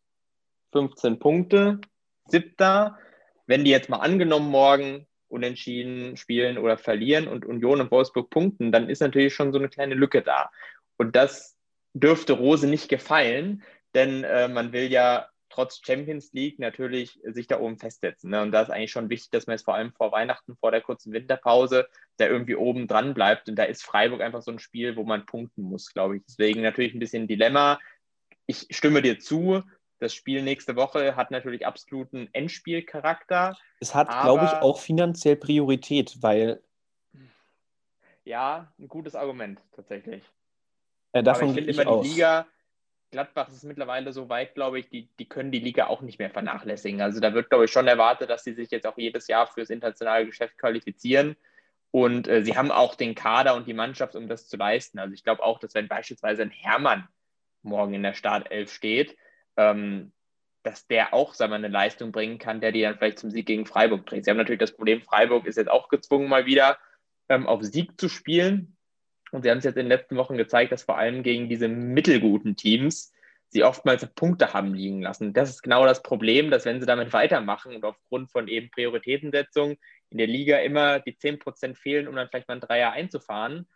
15 0.72 1.18
Punkte, 1.18 1.80
siebter, 2.26 2.98
wenn 3.46 3.64
die 3.64 3.70
jetzt 3.70 3.88
mal 3.88 3.98
angenommen 3.98 4.50
morgen 4.50 5.06
unentschieden 5.28 6.16
spielen 6.16 6.58
oder 6.58 6.78
verlieren 6.78 7.28
und 7.28 7.44
Union 7.44 7.80
und 7.80 7.90
Wolfsburg 7.90 8.30
punkten, 8.30 8.72
dann 8.72 8.88
ist 8.88 9.00
natürlich 9.00 9.34
schon 9.34 9.52
so 9.52 9.58
eine 9.58 9.68
kleine 9.68 9.94
Lücke 9.94 10.22
da. 10.22 10.50
Und 10.96 11.16
das 11.16 11.56
dürfte 11.92 12.34
Rose 12.34 12.66
nicht 12.66 12.88
gefallen, 12.88 13.62
denn 13.94 14.24
äh, 14.24 14.48
man 14.48 14.72
will 14.72 14.90
ja 14.90 15.28
trotz 15.54 15.80
Champions 15.84 16.32
League 16.32 16.58
natürlich 16.58 17.20
sich 17.22 17.46
da 17.46 17.60
oben 17.60 17.78
festsetzen. 17.78 18.30
Ne? 18.30 18.42
Und 18.42 18.50
da 18.50 18.62
ist 18.62 18.70
eigentlich 18.70 18.90
schon 18.90 19.08
wichtig, 19.08 19.30
dass 19.30 19.46
man 19.46 19.54
jetzt 19.54 19.64
vor 19.64 19.76
allem 19.76 19.92
vor 19.92 20.10
Weihnachten, 20.10 20.56
vor 20.56 20.72
der 20.72 20.80
kurzen 20.80 21.12
Winterpause, 21.12 21.86
da 22.16 22.26
irgendwie 22.26 22.56
oben 22.56 22.88
dran 22.88 23.14
bleibt. 23.14 23.48
Und 23.48 23.54
da 23.56 23.62
ist 23.62 23.84
Freiburg 23.84 24.20
einfach 24.20 24.42
so 24.42 24.50
ein 24.50 24.58
Spiel, 24.58 24.96
wo 24.96 25.04
man 25.04 25.26
punkten 25.26 25.62
muss, 25.62 25.92
glaube 25.92 26.16
ich. 26.16 26.24
Deswegen 26.26 26.62
natürlich 26.62 26.94
ein 26.94 26.98
bisschen 26.98 27.24
ein 27.24 27.28
Dilemma. 27.28 27.78
Ich 28.46 28.66
stimme 28.70 29.02
dir 29.02 29.18
zu. 29.18 29.62
Das 29.98 30.12
Spiel 30.12 30.42
nächste 30.42 30.76
Woche 30.76 31.16
hat 31.16 31.30
natürlich 31.30 31.66
absoluten 31.66 32.28
Endspielcharakter. 32.32 33.56
Es 33.80 33.94
hat, 33.94 34.08
glaube 34.08 34.44
ich, 34.44 34.52
auch 34.52 34.78
finanziell 34.80 35.36
Priorität, 35.36 36.18
weil. 36.20 36.62
Ja, 38.24 38.72
ein 38.78 38.88
gutes 38.88 39.14
Argument 39.14 39.60
tatsächlich. 39.72 40.22
Äh, 41.12 41.22
davon 41.22 41.50
aber 41.50 41.58
ich 41.58 41.66
finde 41.66 41.82
immer 41.82 42.02
die 42.02 42.08
Liga, 42.08 42.46
Gladbach 43.14 43.48
ist 43.48 43.62
mittlerweile 43.62 44.12
so 44.12 44.28
weit, 44.28 44.54
glaube 44.54 44.80
ich, 44.80 44.88
die, 44.88 45.08
die 45.20 45.28
können 45.28 45.52
die 45.52 45.60
Liga 45.60 45.86
auch 45.86 46.00
nicht 46.00 46.18
mehr 46.18 46.30
vernachlässigen. 46.30 47.00
Also 47.00 47.20
da 47.20 47.32
wird, 47.32 47.48
glaube 47.48 47.66
ich, 47.66 47.70
schon 47.70 47.86
erwartet, 47.86 48.28
dass 48.28 48.42
sie 48.42 48.54
sich 48.54 48.72
jetzt 48.72 48.86
auch 48.86 48.98
jedes 48.98 49.28
Jahr 49.28 49.46
fürs 49.46 49.70
internationale 49.70 50.26
Geschäft 50.26 50.58
qualifizieren. 50.58 51.36
Und 51.92 52.26
äh, 52.26 52.42
sie 52.42 52.56
haben 52.56 52.72
auch 52.72 52.96
den 52.96 53.14
Kader 53.14 53.54
und 53.54 53.68
die 53.68 53.72
Mannschaft, 53.72 54.16
um 54.16 54.26
das 54.26 54.48
zu 54.48 54.56
leisten. 54.56 54.98
Also 54.98 55.14
ich 55.14 55.22
glaube 55.22 55.44
auch, 55.44 55.60
dass 55.60 55.74
wenn 55.74 55.86
beispielsweise 55.86 56.42
ein 56.42 56.50
Hermann 56.50 57.06
morgen 57.64 57.94
in 57.94 58.02
der 58.02 58.14
Startelf 58.14 58.72
steht, 58.72 59.16
ähm, 59.56 60.12
dass 60.62 60.86
der 60.86 61.12
auch 61.12 61.34
sagen 61.34 61.52
wir, 61.52 61.56
eine 61.56 61.68
Leistung 61.68 62.12
bringen 62.12 62.38
kann, 62.38 62.60
der 62.60 62.72
die 62.72 62.82
dann 62.82 62.96
vielleicht 62.96 63.18
zum 63.18 63.30
Sieg 63.30 63.46
gegen 63.46 63.66
Freiburg 63.66 64.06
trägt. 64.06 64.24
Sie 64.24 64.30
haben 64.30 64.38
natürlich 64.38 64.60
das 64.60 64.76
Problem, 64.76 65.02
Freiburg 65.02 65.46
ist 65.46 65.56
jetzt 65.56 65.70
auch 65.70 65.88
gezwungen, 65.88 66.28
mal 66.28 66.46
wieder 66.46 66.78
ähm, 67.28 67.46
auf 67.46 67.62
Sieg 67.62 68.00
zu 68.00 68.08
spielen. 68.08 68.76
Und 69.30 69.42
sie 69.42 69.50
haben 69.50 69.58
es 69.58 69.64
jetzt 69.64 69.76
in 69.76 69.86
den 69.86 69.88
letzten 69.88 70.16
Wochen 70.16 70.36
gezeigt, 70.36 70.72
dass 70.72 70.84
vor 70.84 70.96
allem 70.96 71.22
gegen 71.22 71.48
diese 71.48 71.68
mittelguten 71.68 72.56
Teams 72.56 73.12
sie 73.48 73.62
oftmals 73.62 74.06
Punkte 74.14 74.52
haben 74.52 74.74
liegen 74.74 75.02
lassen. 75.02 75.32
Das 75.32 75.50
ist 75.50 75.62
genau 75.62 75.86
das 75.86 76.02
Problem, 76.02 76.50
dass 76.50 76.64
wenn 76.64 76.80
sie 76.80 76.86
damit 76.86 77.12
weitermachen 77.12 77.74
und 77.74 77.84
aufgrund 77.84 78.30
von 78.30 78.48
eben 78.48 78.70
Prioritätensetzung 78.70 79.76
in 80.10 80.18
der 80.18 80.26
Liga 80.26 80.58
immer 80.58 80.98
die 81.00 81.16
10% 81.16 81.76
fehlen, 81.76 82.08
um 82.08 82.16
dann 82.16 82.28
vielleicht 82.28 82.48
mal 82.48 82.54
ein 82.54 82.60
Dreier 82.60 82.92
einzufahren, 82.92 83.68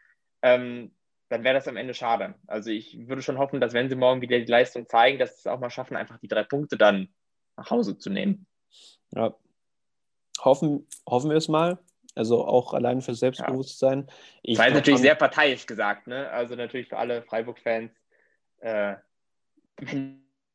ähm, 0.42 0.92
dann 1.29 1.45
wäre 1.45 1.55
das 1.55 1.69
am 1.69 1.77
Ende 1.77 1.95
schade. 1.95 2.35
Also 2.47 2.71
ich 2.71 3.07
würde 3.07 3.23
schon 3.23 3.39
hoffen, 3.39 3.61
dass 3.61 3.73
wenn 3.73 3.89
sie 3.89 3.97
morgen 3.97 4.21
wieder 4.21 4.39
die 4.39 4.51
Leistung 4.51 4.89
zeigen, 4.89 5.19
dass 5.19 5.31
sie 5.31 5.41
es 5.41 5.47
auch 5.47 5.61
mal 5.61 5.71
schaffen, 5.71 5.97
einfach 5.97 6.19
die 6.19 6.29
drei 6.29 6.45
Punkte 6.45 6.77
dann 6.77 7.09
nach 7.57 7.71
Hause 7.71 7.99
zu 7.99 8.11
nehmen. 8.11 8.47
Ja. 9.11 9.35
Hoffen, 10.41 10.87
hoffen 11.09 11.31
wir 11.31 11.37
es 11.37 11.49
mal. 11.49 11.79
Also 12.15 12.45
auch 12.45 12.75
allein 12.75 13.01
fürs 13.01 13.21
Selbstbewusstsein. 13.21 14.09
Ja. 14.43 14.55
das 14.55 14.59
war 14.59 14.71
natürlich 14.71 15.01
sehr 15.01 15.15
parteiisch 15.15 15.67
gesagt, 15.67 16.07
ne? 16.07 16.29
Also 16.31 16.57
natürlich 16.57 16.89
für 16.89 16.97
alle 16.97 17.23
Freiburg-Fans, 17.23 17.93
äh, 18.61 18.97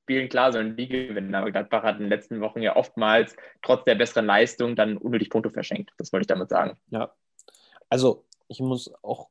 spielen 0.03 0.27
klar, 0.29 0.51
sollen 0.51 0.75
die 0.75 0.87
gewinnen. 0.87 1.33
Aber 1.35 1.51
Gladbach 1.51 1.83
hat 1.83 1.95
in 1.95 2.03
den 2.03 2.09
letzten 2.09 2.41
Wochen 2.41 2.61
ja 2.61 2.75
oftmals 2.75 3.35
trotz 3.61 3.85
der 3.85 3.95
besseren 3.95 4.25
Leistung 4.25 4.75
dann 4.75 4.97
unnötig 4.97 5.29
Punkte 5.29 5.51
verschenkt. 5.51 5.91
Das 5.97 6.11
wollte 6.11 6.23
ich 6.23 6.27
damit 6.27 6.49
sagen. 6.49 6.77
Ja. 6.89 7.13
Also 7.89 8.25
ich 8.49 8.59
muss 8.59 8.93
auch 9.01 9.29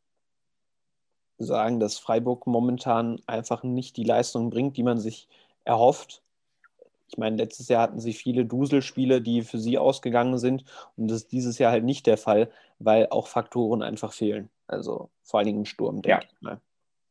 sagen, 1.43 1.81
dass 1.81 1.99
Freiburg 1.99 2.47
momentan 2.47 3.21
einfach 3.27 3.63
nicht 3.63 3.97
die 3.97 4.05
Leistung 4.05 4.51
bringt, 4.51 4.77
die 4.77 4.83
man 4.83 4.99
sich 4.99 5.29
erhofft. 5.65 6.23
Ich 7.09 7.19
meine, 7.19 7.37
letztes 7.37 7.69
Jahr 7.69 7.83
hatten 7.83 8.01
sie 8.01 8.15
viele 8.15 8.47
Duselspiele, 8.47 9.21
die 9.21 9.43
für 9.43 9.59
sie 9.59 9.79
ausgegangen 9.79 10.39
sind. 10.39 10.65
Und 10.97 11.09
das 11.09 11.19
ist 11.19 11.33
dieses 11.33 11.59
Jahr 11.59 11.71
halt 11.71 11.85
nicht 11.85 12.07
der 12.07 12.17
Fall, 12.17 12.51
weil 12.79 13.09
auch 13.11 13.27
Faktoren 13.27 13.83
einfach 13.83 14.13
fehlen. 14.13 14.49
Also 14.67 15.11
vor 15.23 15.39
allen 15.39 15.47
Dingen 15.47 15.59
im 15.61 15.65
Sturm, 15.67 16.01
denke 16.01 16.25
ja, 16.25 16.31
ich 16.33 16.41
mal. 16.41 16.61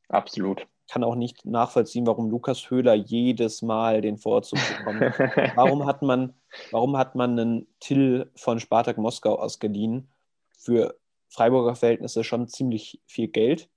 Absolut. 0.10 0.62
Ich 0.88 0.94
kann 0.94 1.04
auch 1.04 1.16
nicht 1.16 1.46
nachvollziehen, 1.46 2.08
warum 2.08 2.30
Lukas 2.30 2.70
Höhler 2.70 2.96
jedes 2.96 3.62
Mal 3.62 4.02
den 4.02 4.18
Vorzug 4.18 4.60
bekommt. 4.78 5.02
warum, 5.56 5.86
hat 5.86 6.02
man, 6.02 6.34
warum 6.72 6.98
hat 6.98 7.16
man 7.16 7.40
einen 7.40 7.68
Till 7.80 8.30
von 8.36 8.60
Spartak 8.60 8.98
Moskau 8.98 9.36
ausgeliehen? 9.36 10.10
Für 10.58 10.96
Freiburger 11.30 11.76
Verhältnisse 11.76 12.24
schon 12.24 12.48
ziemlich 12.50 13.00
viel 13.06 13.30
Geld. 13.30 13.70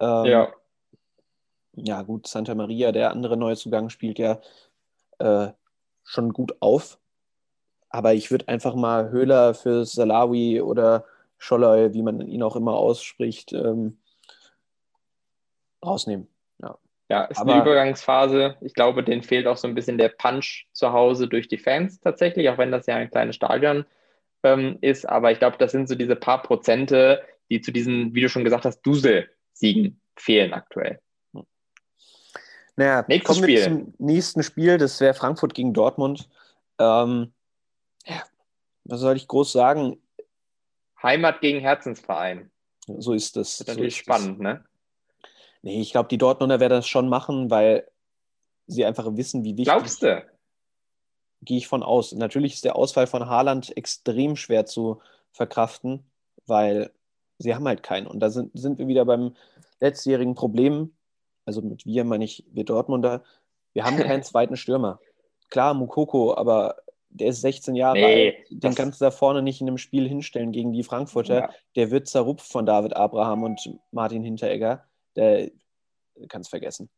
Ähm, 0.00 0.24
ja. 0.24 0.52
Ja, 1.76 2.02
gut, 2.02 2.26
Santa 2.28 2.54
Maria, 2.54 2.92
der 2.92 3.10
andere 3.10 3.36
Neuzugang, 3.36 3.90
spielt 3.90 4.18
ja 4.18 4.40
äh, 5.18 5.48
schon 6.04 6.32
gut 6.32 6.54
auf. 6.60 6.98
Aber 7.88 8.14
ich 8.14 8.30
würde 8.30 8.48
einfach 8.48 8.74
mal 8.74 9.10
Höhler 9.10 9.54
für 9.54 9.84
Salawi 9.84 10.60
oder 10.60 11.04
Scholloy, 11.38 11.92
wie 11.92 12.02
man 12.02 12.20
ihn 12.20 12.42
auch 12.42 12.56
immer 12.56 12.74
ausspricht, 12.74 13.52
ähm, 13.52 13.98
rausnehmen. 15.84 16.28
Ja, 16.60 16.78
ja 17.08 17.24
ist 17.24 17.38
Aber, 17.38 17.54
eine 17.54 17.62
Übergangsphase. 17.62 18.56
Ich 18.60 18.74
glaube, 18.74 19.04
denen 19.04 19.22
fehlt 19.22 19.46
auch 19.46 19.56
so 19.56 19.68
ein 19.68 19.74
bisschen 19.74 19.98
der 19.98 20.08
Punch 20.08 20.66
zu 20.72 20.92
Hause 20.92 21.28
durch 21.28 21.48
die 21.48 21.58
Fans 21.58 22.00
tatsächlich, 22.00 22.48
auch 22.48 22.58
wenn 22.58 22.72
das 22.72 22.86
ja 22.86 22.96
ein 22.96 23.10
kleines 23.10 23.36
Stadion 23.36 23.84
ähm, 24.42 24.78
ist. 24.80 25.08
Aber 25.08 25.32
ich 25.32 25.38
glaube, 25.38 25.56
das 25.58 25.72
sind 25.72 25.88
so 25.88 25.94
diese 25.94 26.16
paar 26.16 26.42
Prozente, 26.42 27.22
die 27.50 27.60
zu 27.60 27.72
diesen, 27.72 28.14
wie 28.14 28.22
du 28.22 28.28
schon 28.28 28.44
gesagt 28.44 28.64
hast, 28.64 28.82
Dusel-Siegen 29.54 30.00
fehlen 30.16 30.52
aktuell. 30.52 31.00
Naja, 32.76 33.04
Nächstes 33.06 33.36
kommen 33.36 33.46
wir 33.46 33.62
Spiel. 33.62 33.94
zum 33.94 33.94
nächsten 33.98 34.42
Spiel. 34.42 34.78
Das 34.78 35.00
wäre 35.00 35.14
Frankfurt 35.14 35.54
gegen 35.54 35.72
Dortmund. 35.72 36.28
Ähm, 36.78 37.32
ja, 38.04 38.22
was 38.84 39.00
soll 39.00 39.16
ich 39.16 39.28
groß 39.28 39.52
sagen? 39.52 40.00
Heimat 41.00 41.40
gegen 41.40 41.60
Herzensverein. 41.60 42.50
So 42.86 43.12
ist 43.12 43.36
das. 43.36 43.58
Das 43.58 43.60
ist 43.60 43.68
natürlich 43.68 43.94
so 43.94 43.98
ist 43.98 44.04
spannend, 44.04 44.38
das. 44.38 44.42
ne? 44.42 44.64
Nee, 45.62 45.80
ich 45.80 45.92
glaube, 45.92 46.08
die 46.08 46.18
Dortmunder 46.18 46.60
werden 46.60 46.72
das 46.72 46.88
schon 46.88 47.08
machen, 47.08 47.48
weil 47.50 47.88
sie 48.66 48.84
einfach 48.84 49.06
wissen, 49.16 49.44
wie 49.44 49.56
wichtig. 49.56 49.66
Glaubst 49.66 50.02
du? 50.02 50.26
Gehe 51.42 51.58
ich 51.58 51.68
von 51.68 51.82
aus. 51.82 52.12
Natürlich 52.12 52.54
ist 52.54 52.64
der 52.64 52.76
Ausfall 52.76 53.06
von 53.06 53.26
Haaland 53.26 53.74
extrem 53.76 54.34
schwer 54.34 54.66
zu 54.66 55.00
verkraften, 55.32 56.04
weil 56.46 56.90
sie 57.44 57.54
haben 57.54 57.68
halt 57.68 57.82
keinen. 57.82 58.08
Und 58.08 58.20
da 58.20 58.30
sind, 58.30 58.50
sind 58.54 58.78
wir 58.78 58.88
wieder 58.88 59.04
beim 59.04 59.36
letztjährigen 59.78 60.34
Problem. 60.34 60.92
Also 61.44 61.62
mit 61.62 61.86
wir 61.86 62.04
meine 62.04 62.24
ich 62.24 62.44
wir 62.50 62.64
Dortmunder. 62.64 63.22
Wir 63.74 63.84
haben 63.84 63.98
keinen 63.98 64.22
zweiten 64.24 64.56
Stürmer. 64.56 64.98
Klar, 65.50 65.74
Mukoko, 65.74 66.34
aber 66.34 66.76
der 67.10 67.28
ist 67.28 67.42
16 67.42 67.76
Jahre 67.76 67.98
nee, 67.98 68.28
alt. 68.28 68.46
Den 68.50 68.74
kannst 68.74 69.00
du 69.00 69.04
da 69.04 69.10
vorne 69.12 69.42
nicht 69.42 69.60
in 69.60 69.68
einem 69.68 69.78
Spiel 69.78 70.08
hinstellen 70.08 70.50
gegen 70.50 70.72
die 70.72 70.82
Frankfurter. 70.82 71.34
Ja. 71.34 71.50
Der 71.76 71.90
wird 71.92 72.08
zerrupft 72.08 72.50
von 72.50 72.66
David 72.66 72.96
Abraham 72.96 73.44
und 73.44 73.60
Martin 73.92 74.24
Hinteregger. 74.24 74.84
Der 75.14 75.50
kannst 76.28 76.50
vergessen. 76.50 76.88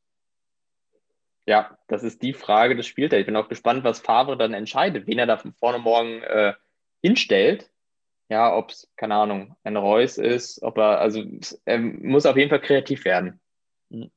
Ja, 1.45 1.77
das 1.89 2.03
ist 2.03 2.23
die 2.23 2.33
Frage 2.33 2.77
des 2.77 2.87
Spiels. 2.87 3.13
Ich 3.13 3.27
bin 3.27 3.37
auch 3.37 3.49
gespannt, 3.49 3.85
was 3.85 4.01
Favre 4.01 4.37
dann 4.37 4.55
entscheidet, 4.55 5.07
wen 5.07 5.19
er 5.19 5.27
da 5.27 5.37
von 5.37 5.53
vorne 5.53 5.79
morgen 5.79 6.23
äh, 6.23 6.55
hinstellt. 7.03 7.71
Ja, 8.29 8.57
ob 8.57 8.71
es, 8.71 8.91
keine 8.97 9.15
Ahnung, 9.15 9.57
ein 9.63 9.77
Reus 9.77 10.19
ist, 10.19 10.63
ob 10.63 10.79
er, 10.79 10.99
also 10.99 11.23
er 11.65 11.79
muss 11.79 12.27
auf 12.27 12.37
jeden 12.37 12.51
Fall 12.51 12.61
kreativ 12.61 13.05
werden. 13.05 13.41
Mhm. 13.89 14.11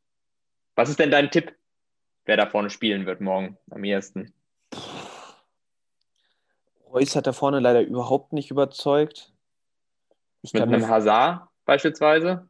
Was 0.76 0.90
ist 0.90 1.00
denn 1.00 1.12
dein 1.12 1.30
Tipp, 1.30 1.56
wer 2.26 2.38
da 2.38 2.48
vorne 2.48 2.70
spielen 2.70 3.06
wird 3.06 3.22
morgen 3.22 3.58
am 3.70 3.84
ersten? 3.84 4.34
Reus 6.92 7.16
hat 7.16 7.28
da 7.28 7.34
vorne 7.34 7.60
leider 7.60 7.82
überhaupt 7.82 8.34
nicht 8.34 8.50
überzeugt. 8.50 9.32
Ich 10.42 10.54
Mit 10.54 10.64
einem 10.64 10.88
Hazard 10.88 11.48
beispielsweise? 11.66 12.48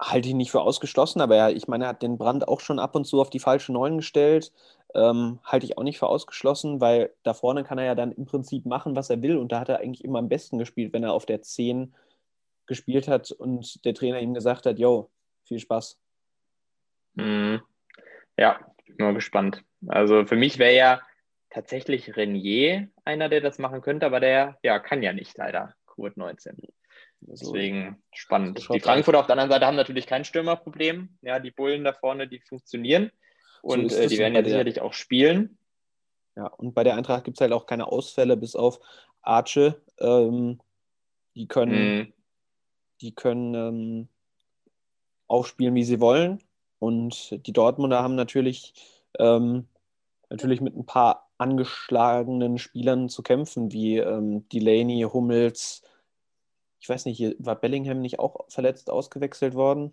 Halte 0.00 0.28
ich 0.28 0.34
nicht 0.34 0.50
für 0.50 0.60
ausgeschlossen, 0.60 1.20
aber 1.20 1.36
ja, 1.36 1.48
ich 1.50 1.68
meine, 1.68 1.84
er 1.84 1.90
hat 1.90 2.02
den 2.02 2.18
Brand 2.18 2.46
auch 2.48 2.60
schon 2.60 2.78
ab 2.78 2.94
und 2.94 3.04
zu 3.04 3.20
auf 3.20 3.30
die 3.30 3.40
falsche 3.40 3.72
Neun 3.72 3.96
gestellt. 3.96 4.52
Ähm, 4.94 5.38
halte 5.44 5.66
ich 5.66 5.78
auch 5.78 5.82
nicht 5.82 5.98
für 5.98 6.08
ausgeschlossen, 6.08 6.80
weil 6.80 7.12
da 7.22 7.34
vorne 7.34 7.64
kann 7.64 7.78
er 7.78 7.84
ja 7.84 7.94
dann 7.94 8.12
im 8.12 8.26
Prinzip 8.26 8.66
machen, 8.66 8.96
was 8.96 9.10
er 9.10 9.22
will. 9.22 9.36
Und 9.36 9.52
da 9.52 9.60
hat 9.60 9.68
er 9.68 9.80
eigentlich 9.80 10.04
immer 10.04 10.18
am 10.18 10.28
besten 10.28 10.58
gespielt, 10.58 10.92
wenn 10.92 11.04
er 11.04 11.12
auf 11.12 11.26
der 11.26 11.42
10 11.42 11.94
gespielt 12.66 13.08
hat 13.08 13.30
und 13.32 13.84
der 13.84 13.94
Trainer 13.94 14.20
ihm 14.20 14.34
gesagt 14.34 14.66
hat, 14.66 14.78
yo, 14.78 15.10
viel 15.44 15.58
Spaß. 15.58 15.98
Mhm. 17.14 17.62
Ja, 18.36 18.60
bin 18.86 19.06
mal 19.06 19.14
gespannt. 19.14 19.64
Also 19.88 20.24
für 20.24 20.36
mich 20.36 20.58
wäre 20.58 20.74
ja 20.74 21.00
tatsächlich 21.50 22.16
Renier 22.16 22.88
einer, 23.04 23.28
der 23.28 23.40
das 23.40 23.58
machen 23.58 23.80
könnte, 23.80 24.06
aber 24.06 24.20
der 24.20 24.58
ja, 24.62 24.78
kann 24.78 25.02
ja 25.02 25.12
nicht 25.12 25.36
leider, 25.36 25.74
Covid-19. 25.88 26.68
Also, 27.28 27.52
Deswegen 27.52 28.02
spannend. 28.14 28.66
Die 28.72 28.80
Frankfurter 28.80 29.20
auf 29.20 29.26
der 29.26 29.34
anderen 29.34 29.50
Seite 29.50 29.66
haben 29.66 29.76
natürlich 29.76 30.06
kein 30.06 30.24
Stürmerproblem. 30.24 31.18
Ja, 31.22 31.38
die 31.38 31.50
Bullen 31.50 31.84
da 31.84 31.92
vorne, 31.92 32.28
die 32.28 32.40
funktionieren 32.40 33.10
und 33.62 33.90
so 33.90 33.96
äh, 33.96 34.06
die 34.06 34.18
werden 34.18 34.34
ja 34.34 34.44
sicherlich 34.44 34.80
auch 34.80 34.92
spielen. 34.92 35.58
Ja, 36.36 36.46
und 36.46 36.74
bei 36.74 36.84
der 36.84 36.96
Eintracht 36.96 37.24
gibt 37.24 37.36
es 37.36 37.40
halt 37.40 37.52
auch 37.52 37.66
keine 37.66 37.86
Ausfälle, 37.86 38.36
bis 38.36 38.56
auf 38.56 38.80
Arche. 39.22 39.80
Ähm, 39.98 40.60
die 41.34 41.46
können, 41.46 41.98
mm. 41.98 42.12
die 43.00 43.14
können 43.14 43.54
ähm, 43.54 44.08
aufspielen, 45.26 45.74
wie 45.74 45.84
sie 45.84 46.00
wollen. 46.00 46.42
Und 46.78 47.46
die 47.46 47.52
Dortmunder 47.52 48.02
haben 48.02 48.14
natürlich, 48.14 48.74
ähm, 49.18 49.68
natürlich 50.30 50.60
mit 50.60 50.76
ein 50.76 50.86
paar 50.86 51.30
angeschlagenen 51.38 52.58
Spielern 52.58 53.08
zu 53.08 53.22
kämpfen, 53.22 53.72
wie 53.72 53.98
ähm, 53.98 54.48
Delaney, 54.48 55.06
Hummels. 55.12 55.82
Ich 56.80 56.88
weiß 56.88 57.04
nicht, 57.04 57.36
war 57.38 57.56
Bellingham 57.56 58.00
nicht 58.00 58.18
auch 58.18 58.46
verletzt 58.48 58.90
ausgewechselt 58.90 59.54
worden? 59.54 59.92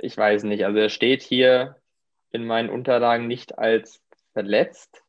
Ich 0.00 0.16
weiß 0.16 0.44
nicht. 0.44 0.64
Also 0.64 0.78
er 0.78 0.90
steht 0.90 1.22
hier 1.22 1.76
in 2.32 2.46
meinen 2.46 2.70
Unterlagen 2.70 3.26
nicht 3.26 3.58
als 3.58 4.00
verletzt, 4.32 5.02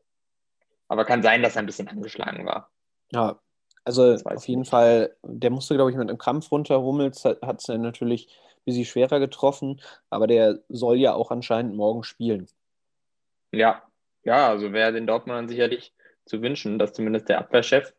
aber 0.87 1.05
kann 1.05 1.21
sein, 1.21 1.43
dass 1.43 1.55
er 1.55 1.63
ein 1.63 1.67
bisschen 1.67 1.87
angeschlagen 1.87 2.45
war. 2.45 2.71
Ja, 3.11 3.39
also 3.85 4.13
auf 4.23 4.47
jeden 4.47 4.61
nicht. 4.61 4.69
Fall, 4.69 5.15
der 5.23 5.49
musste, 5.49 5.75
glaube 5.75 5.91
ich, 5.91 5.97
mit 5.97 6.09
einem 6.09 6.17
Krampf 6.17 6.51
runter. 6.51 6.81
Hummels 6.81 7.25
hat 7.25 7.59
es 7.61 7.67
natürlich 7.67 8.29
bisschen 8.69 8.85
schwerer 8.85 9.19
getroffen, 9.19 9.81
aber 10.09 10.27
der 10.27 10.59
soll 10.69 10.97
ja 10.97 11.13
auch 11.13 11.31
anscheinend 11.31 11.75
morgen 11.75 12.03
spielen. 12.03 12.47
Ja, 13.51 13.83
ja, 14.23 14.49
also 14.49 14.73
wäre 14.73 14.93
den 14.93 15.07
Dortmundern 15.07 15.47
sicherlich 15.47 15.93
zu 16.25 16.41
wünschen, 16.41 16.77
dass 16.77 16.93
zumindest 16.93 17.29
der 17.29 17.39
Abwehrchef 17.39 17.93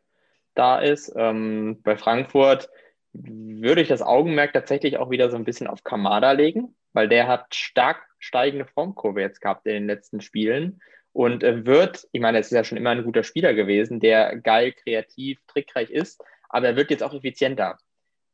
da 0.55 0.79
ist. 0.79 1.11
Ähm, 1.15 1.81
bei 1.83 1.97
Frankfurt 1.97 2.69
würde 3.13 3.81
ich 3.81 3.89
das 3.89 4.01
Augenmerk 4.01 4.53
tatsächlich 4.53 4.97
auch 4.97 5.09
wieder 5.09 5.29
so 5.29 5.35
ein 5.35 5.43
bisschen 5.43 5.67
auf 5.67 5.83
Kamada 5.83 6.31
legen, 6.31 6.75
weil 6.93 7.09
der 7.09 7.27
hat 7.27 7.53
stark 7.53 8.07
steigende 8.21 8.65
Formkurve 8.65 9.19
jetzt 9.19 9.41
gehabt 9.41 9.65
in 9.65 9.73
den 9.73 9.87
letzten 9.87 10.21
Spielen 10.21 10.81
und 11.11 11.43
äh, 11.43 11.65
wird, 11.65 12.07
ich 12.13 12.21
meine, 12.21 12.39
es 12.39 12.47
ist 12.47 12.53
ja 12.53 12.63
schon 12.63 12.77
immer 12.77 12.91
ein 12.91 13.03
guter 13.03 13.23
Spieler 13.23 13.53
gewesen, 13.53 13.99
der 13.99 14.37
geil, 14.37 14.71
kreativ, 14.71 15.39
trickreich 15.47 15.89
ist, 15.89 16.23
aber 16.47 16.67
er 16.67 16.75
wird 16.77 16.91
jetzt 16.91 17.03
auch 17.03 17.13
effizienter. 17.13 17.77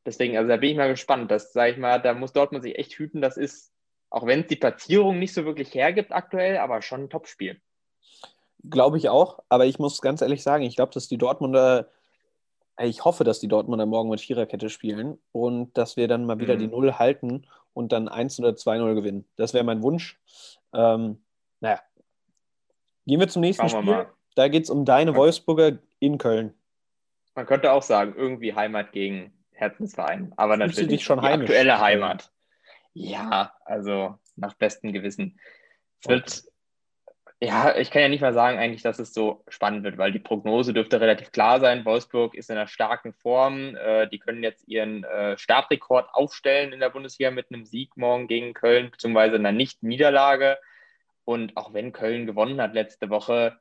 Deswegen, 0.05 0.37
also 0.37 0.47
da 0.47 0.57
bin 0.57 0.71
ich 0.71 0.77
mal 0.77 0.89
gespannt. 0.89 1.31
Das, 1.31 1.51
sage 1.51 1.71
ich 1.71 1.77
mal, 1.77 1.99
da 1.99 2.13
muss 2.13 2.33
Dortmund 2.33 2.63
sich 2.63 2.77
echt 2.77 2.93
hüten. 2.93 3.21
Das 3.21 3.35
ist, 3.35 3.73
auch 4.09 4.25
wenn 4.25 4.41
es 4.41 4.47
die 4.47 4.55
Platzierung 4.55 5.19
nicht 5.19 5.33
so 5.33 5.43
wirklich 5.43 5.73
hergibt 5.73 6.13
aktuell, 6.13 6.57
aber 6.57 6.81
schon 6.81 7.03
ein 7.03 7.09
Topspiel. 7.09 7.59
Glaube 8.69 8.97
ich 8.97 9.09
auch, 9.09 9.43
aber 9.49 9.65
ich 9.65 9.79
muss 9.79 10.01
ganz 10.01 10.21
ehrlich 10.21 10.43
sagen, 10.43 10.63
ich 10.63 10.75
glaube, 10.75 10.93
dass 10.93 11.07
die 11.07 11.17
Dortmunder, 11.17 11.89
ich 12.79 13.05
hoffe, 13.05 13.23
dass 13.23 13.39
die 13.39 13.47
Dortmunder 13.47 13.85
morgen 13.85 14.09
mit 14.09 14.21
Viererkette 14.21 14.69
spielen 14.69 15.19
und 15.31 15.77
dass 15.77 15.97
wir 15.97 16.07
dann 16.07 16.25
mal 16.25 16.39
wieder 16.39 16.55
mhm. 16.55 16.59
die 16.59 16.67
Null 16.67 16.93
halten 16.93 17.45
und 17.77 17.91
dann 17.91 18.07
1 18.07 18.39
oder 18.39 18.49
2-0 18.49 18.95
gewinnen. 18.95 19.25
Das 19.35 19.53
wäre 19.53 19.63
mein 19.63 19.83
Wunsch. 19.83 20.19
Ähm, 20.73 21.21
naja. 21.59 21.79
Gehen 23.05 23.19
wir 23.19 23.27
zum 23.27 23.41
nächsten 23.41 23.69
Schauen 23.69 23.83
Spiel. 23.83 24.07
Da 24.35 24.47
geht 24.47 24.63
es 24.63 24.69
um 24.69 24.83
deine 24.83 25.15
Wolfsburger 25.15 25.77
in 25.99 26.17
Köln. 26.17 26.53
Man 27.35 27.45
könnte 27.45 27.71
auch 27.71 27.83
sagen, 27.83 28.15
irgendwie 28.17 28.53
Heimat 28.53 28.91
gegen 28.91 29.31
Herzensverein, 29.51 30.33
aber 30.37 30.57
Fühlst 30.57 30.79
natürlich 30.79 31.03
schon 31.03 31.21
die 31.21 31.27
aktuelle 31.27 31.79
Heimat. 31.79 32.31
Ja, 32.93 33.53
also 33.63 34.17
nach 34.35 34.55
bestem 34.55 34.91
Gewissen. 34.91 35.39
Es 36.01 36.09
wird, 36.09 36.43
ja, 37.39 37.75
ich 37.77 37.91
kann 37.91 38.01
ja 38.01 38.09
nicht 38.09 38.21
mal 38.21 38.33
sagen 38.33 38.57
eigentlich, 38.57 38.81
dass 38.81 38.97
es 38.97 39.13
so 39.13 39.43
spannend 39.47 39.83
wird, 39.83 39.99
weil 39.99 40.11
die 40.11 40.19
Prognose 40.19 40.73
dürfte 40.73 40.99
relativ 40.99 41.31
klar 41.31 41.59
sein. 41.59 41.85
Wolfsburg 41.85 42.33
ist 42.33 42.49
in 42.49 42.57
einer 42.57 42.67
starken 42.67 43.13
Form. 43.13 43.75
Äh, 43.75 44.07
die 44.07 44.17
können 44.17 44.41
jetzt 44.41 44.67
ihren 44.67 45.03
äh, 45.03 45.37
Startrekord 45.37 46.09
aufstellen 46.13 46.73
in 46.73 46.79
der 46.79 46.89
Bundesliga 46.89 47.29
mit 47.29 47.51
einem 47.51 47.63
Sieg 47.63 47.95
morgen 47.95 48.27
gegen 48.27 48.55
Köln, 48.55 48.89
beziehungsweise 48.89 49.35
einer 49.35 49.51
Nicht-Niederlage. 49.51 50.57
Und 51.25 51.55
auch 51.57 51.73
wenn 51.73 51.91
Köln 51.91 52.25
gewonnen 52.25 52.59
hat 52.59 52.73
letzte 52.73 53.11
Woche, 53.11 53.59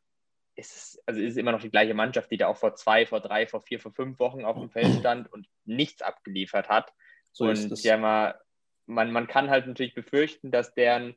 ist 0.54 0.74
es, 0.74 1.02
also 1.04 1.20
ist 1.20 1.32
es 1.32 1.36
immer 1.36 1.52
noch 1.52 1.60
die 1.60 1.70
gleiche 1.70 1.92
Mannschaft, 1.92 2.30
die 2.30 2.38
da 2.38 2.46
auch 2.46 2.56
vor 2.56 2.76
zwei, 2.76 3.04
vor 3.04 3.20
drei, 3.20 3.46
vor 3.46 3.60
vier, 3.60 3.78
vor 3.78 3.92
fünf 3.92 4.18
Wochen 4.18 4.46
auf 4.46 4.56
dem 4.56 4.70
Feld 4.70 5.00
stand 5.00 5.30
und 5.30 5.46
nichts 5.66 6.00
abgeliefert 6.00 6.70
hat. 6.70 6.94
So 7.32 7.44
und 7.44 7.82
ja, 7.82 7.98
mal, 7.98 8.40
man, 8.86 9.12
man 9.12 9.26
kann 9.26 9.50
halt 9.50 9.66
natürlich 9.66 9.94
befürchten, 9.94 10.50
dass 10.50 10.72
deren 10.72 11.14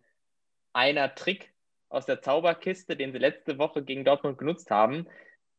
einer 0.73 1.15
Trick 1.15 1.53
aus 1.89 2.05
der 2.05 2.21
Zauberkiste, 2.21 2.95
den 2.95 3.11
sie 3.11 3.17
letzte 3.17 3.57
Woche 3.57 3.83
gegen 3.83 4.05
Dortmund 4.05 4.37
genutzt 4.37 4.71
haben, 4.71 5.07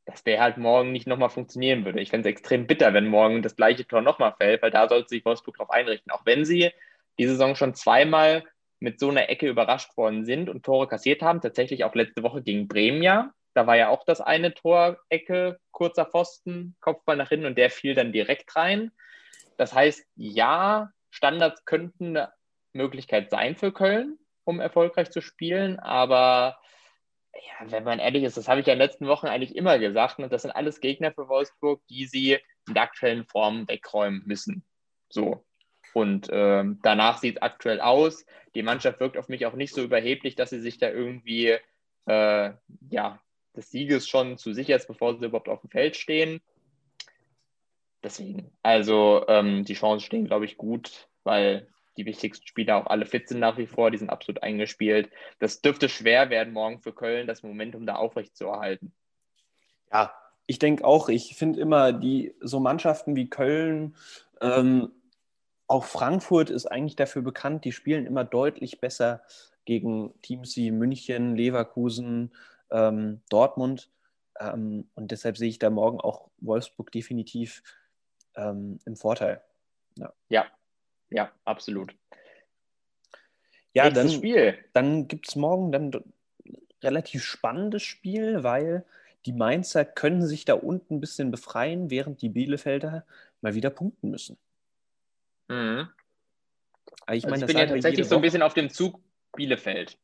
dass 0.06 0.24
der 0.24 0.40
halt 0.40 0.56
morgen 0.56 0.92
nicht 0.92 1.06
nochmal 1.06 1.30
funktionieren 1.30 1.84
würde. 1.84 2.00
Ich 2.00 2.10
fände 2.10 2.28
es 2.28 2.32
extrem 2.32 2.66
bitter, 2.66 2.94
wenn 2.94 3.06
morgen 3.06 3.42
das 3.42 3.56
gleiche 3.56 3.86
Tor 3.86 4.00
nochmal 4.00 4.34
fällt, 4.38 4.62
weil 4.62 4.70
da 4.70 4.88
sollte 4.88 5.08
sich 5.08 5.24
Wolfsburg 5.24 5.56
drauf 5.56 5.70
einrichten. 5.70 6.10
Auch 6.10 6.24
wenn 6.24 6.44
sie 6.44 6.70
die 7.18 7.26
Saison 7.26 7.54
schon 7.54 7.74
zweimal 7.74 8.44
mit 8.78 8.98
so 8.98 9.10
einer 9.10 9.28
Ecke 9.28 9.48
überrascht 9.48 9.96
worden 9.96 10.24
sind 10.24 10.48
und 10.48 10.64
Tore 10.64 10.88
kassiert 10.88 11.22
haben, 11.22 11.40
tatsächlich 11.40 11.84
auch 11.84 11.94
letzte 11.94 12.22
Woche 12.22 12.42
gegen 12.42 12.66
Bremen 12.66 13.02
ja, 13.02 13.32
da 13.54 13.66
war 13.66 13.76
ja 13.76 13.88
auch 13.88 14.04
das 14.04 14.20
eine 14.20 14.54
Torecke, 14.54 15.58
kurzer 15.70 16.06
Pfosten, 16.06 16.76
Kopfball 16.80 17.16
nach 17.16 17.28
hinten 17.28 17.46
und 17.46 17.58
der 17.58 17.70
fiel 17.70 17.94
dann 17.94 18.12
direkt 18.12 18.54
rein. 18.56 18.92
Das 19.56 19.74
heißt, 19.74 20.06
ja, 20.14 20.90
Standards 21.10 21.64
könnten 21.64 22.16
eine 22.16 22.32
Möglichkeit 22.72 23.30
sein 23.30 23.56
für 23.56 23.72
Köln, 23.72 24.18
um 24.50 24.60
erfolgreich 24.60 25.10
zu 25.10 25.20
spielen, 25.22 25.78
aber 25.78 26.58
ja, 27.34 27.70
wenn 27.70 27.84
man 27.84 27.98
ehrlich 28.00 28.24
ist, 28.24 28.36
das 28.36 28.48
habe 28.48 28.60
ich 28.60 28.66
ja 28.66 28.72
in 28.72 28.78
den 28.78 28.86
letzten 28.86 29.06
Wochen 29.06 29.26
eigentlich 29.26 29.54
immer 29.56 29.78
gesagt. 29.78 30.18
Und 30.18 30.32
das 30.32 30.42
sind 30.42 30.50
alles 30.50 30.80
Gegner 30.80 31.12
für 31.12 31.28
Wolfsburg, 31.28 31.80
die 31.88 32.06
sie 32.06 32.38
in 32.66 32.74
der 32.74 32.82
aktuellen 32.82 33.24
Form 33.24 33.68
wegräumen 33.68 34.22
müssen. 34.26 34.64
So. 35.08 35.44
Und 35.94 36.28
ähm, 36.30 36.78
danach 36.82 37.18
sieht 37.18 37.36
es 37.36 37.42
aktuell 37.42 37.80
aus. 37.80 38.24
Die 38.54 38.62
Mannschaft 38.62 39.00
wirkt 39.00 39.16
auf 39.16 39.28
mich 39.28 39.46
auch 39.46 39.54
nicht 39.54 39.74
so 39.74 39.82
überheblich, 39.82 40.34
dass 40.34 40.50
sie 40.50 40.60
sich 40.60 40.78
da 40.78 40.90
irgendwie 40.90 41.56
äh, 42.06 42.52
ja, 42.90 43.20
des 43.56 43.70
Sieges 43.70 44.08
schon 44.08 44.38
zu 44.38 44.52
sicher 44.52 44.76
ist, 44.76 44.86
bevor 44.86 45.18
sie 45.18 45.24
überhaupt 45.24 45.48
auf 45.48 45.60
dem 45.60 45.70
Feld 45.70 45.96
stehen. 45.96 46.40
Deswegen, 48.02 48.50
also 48.62 49.24
ähm, 49.28 49.64
die 49.64 49.74
Chancen 49.74 50.06
stehen, 50.06 50.26
glaube 50.26 50.46
ich, 50.46 50.56
gut, 50.56 51.08
weil 51.22 51.68
die 51.96 52.06
wichtigsten 52.06 52.46
Spieler 52.46 52.76
auch 52.76 52.86
alle 52.86 53.06
fit 53.06 53.28
sind 53.28 53.40
nach 53.40 53.58
wie 53.58 53.66
vor, 53.66 53.90
die 53.90 53.98
sind 53.98 54.10
absolut 54.10 54.42
eingespielt. 54.42 55.10
Das 55.38 55.60
dürfte 55.60 55.88
schwer 55.88 56.30
werden 56.30 56.52
morgen 56.52 56.80
für 56.80 56.92
Köln, 56.92 57.26
das 57.26 57.42
Momentum 57.42 57.86
da 57.86 57.96
aufrecht 57.96 58.36
zu 58.36 58.46
erhalten. 58.46 58.92
Ja, 59.92 60.14
ich 60.46 60.58
denke 60.58 60.84
auch, 60.84 61.08
ich 61.08 61.36
finde 61.36 61.60
immer, 61.60 61.92
die 61.92 62.34
so 62.40 62.60
Mannschaften 62.60 63.16
wie 63.16 63.28
Köln, 63.28 63.96
ähm, 64.40 64.90
auch 65.66 65.84
Frankfurt 65.84 66.50
ist 66.50 66.66
eigentlich 66.66 66.96
dafür 66.96 67.22
bekannt, 67.22 67.64
die 67.64 67.70
spielen 67.70 68.04
immer 68.04 68.24
deutlich 68.24 68.80
besser 68.80 69.22
gegen 69.64 70.12
Teams 70.20 70.56
wie 70.56 70.72
München, 70.72 71.36
Leverkusen, 71.36 72.32
ähm, 72.72 73.20
Dortmund. 73.28 73.88
Ähm, 74.40 74.88
und 74.94 75.12
deshalb 75.12 75.36
sehe 75.36 75.48
ich 75.48 75.60
da 75.60 75.70
morgen 75.70 76.00
auch 76.00 76.28
Wolfsburg 76.38 76.90
definitiv 76.90 77.62
ähm, 78.34 78.80
im 78.84 78.96
Vorteil. 78.96 79.42
Ja. 79.96 80.12
ja, 80.28 80.46
ja, 81.10 81.30
absolut. 81.44 81.94
Ja, 83.72 83.84
Nächstes 83.84 84.04
dann, 84.04 84.18
Spiel. 84.18 84.58
dann 84.72 85.08
gibt 85.08 85.28
es 85.28 85.36
morgen 85.36 85.72
dann 85.72 85.92
relativ 86.82 87.24
spannendes 87.24 87.82
Spiel, 87.82 88.42
weil 88.42 88.84
die 89.26 89.32
Mainzer 89.32 89.84
können 89.84 90.26
sich 90.26 90.44
da 90.44 90.54
unten 90.54 90.96
ein 90.96 91.00
bisschen 91.00 91.30
befreien, 91.30 91.90
während 91.90 92.22
die 92.22 92.30
Bielefelder 92.30 93.04
mal 93.42 93.54
wieder 93.54 93.70
punkten 93.70 94.10
müssen. 94.10 94.38
Mhm. 95.48 95.88
ich, 97.12 97.24
meine, 97.24 97.34
also 97.34 97.46
ich 97.46 97.46
bin 97.46 97.58
ja 97.58 97.66
tatsächlich 97.66 98.08
so 98.08 98.16
ein 98.16 98.22
bisschen 98.22 98.42
auf 98.42 98.54
dem 98.54 98.70
Zug 98.70 99.00
Bielefeld, 99.34 99.98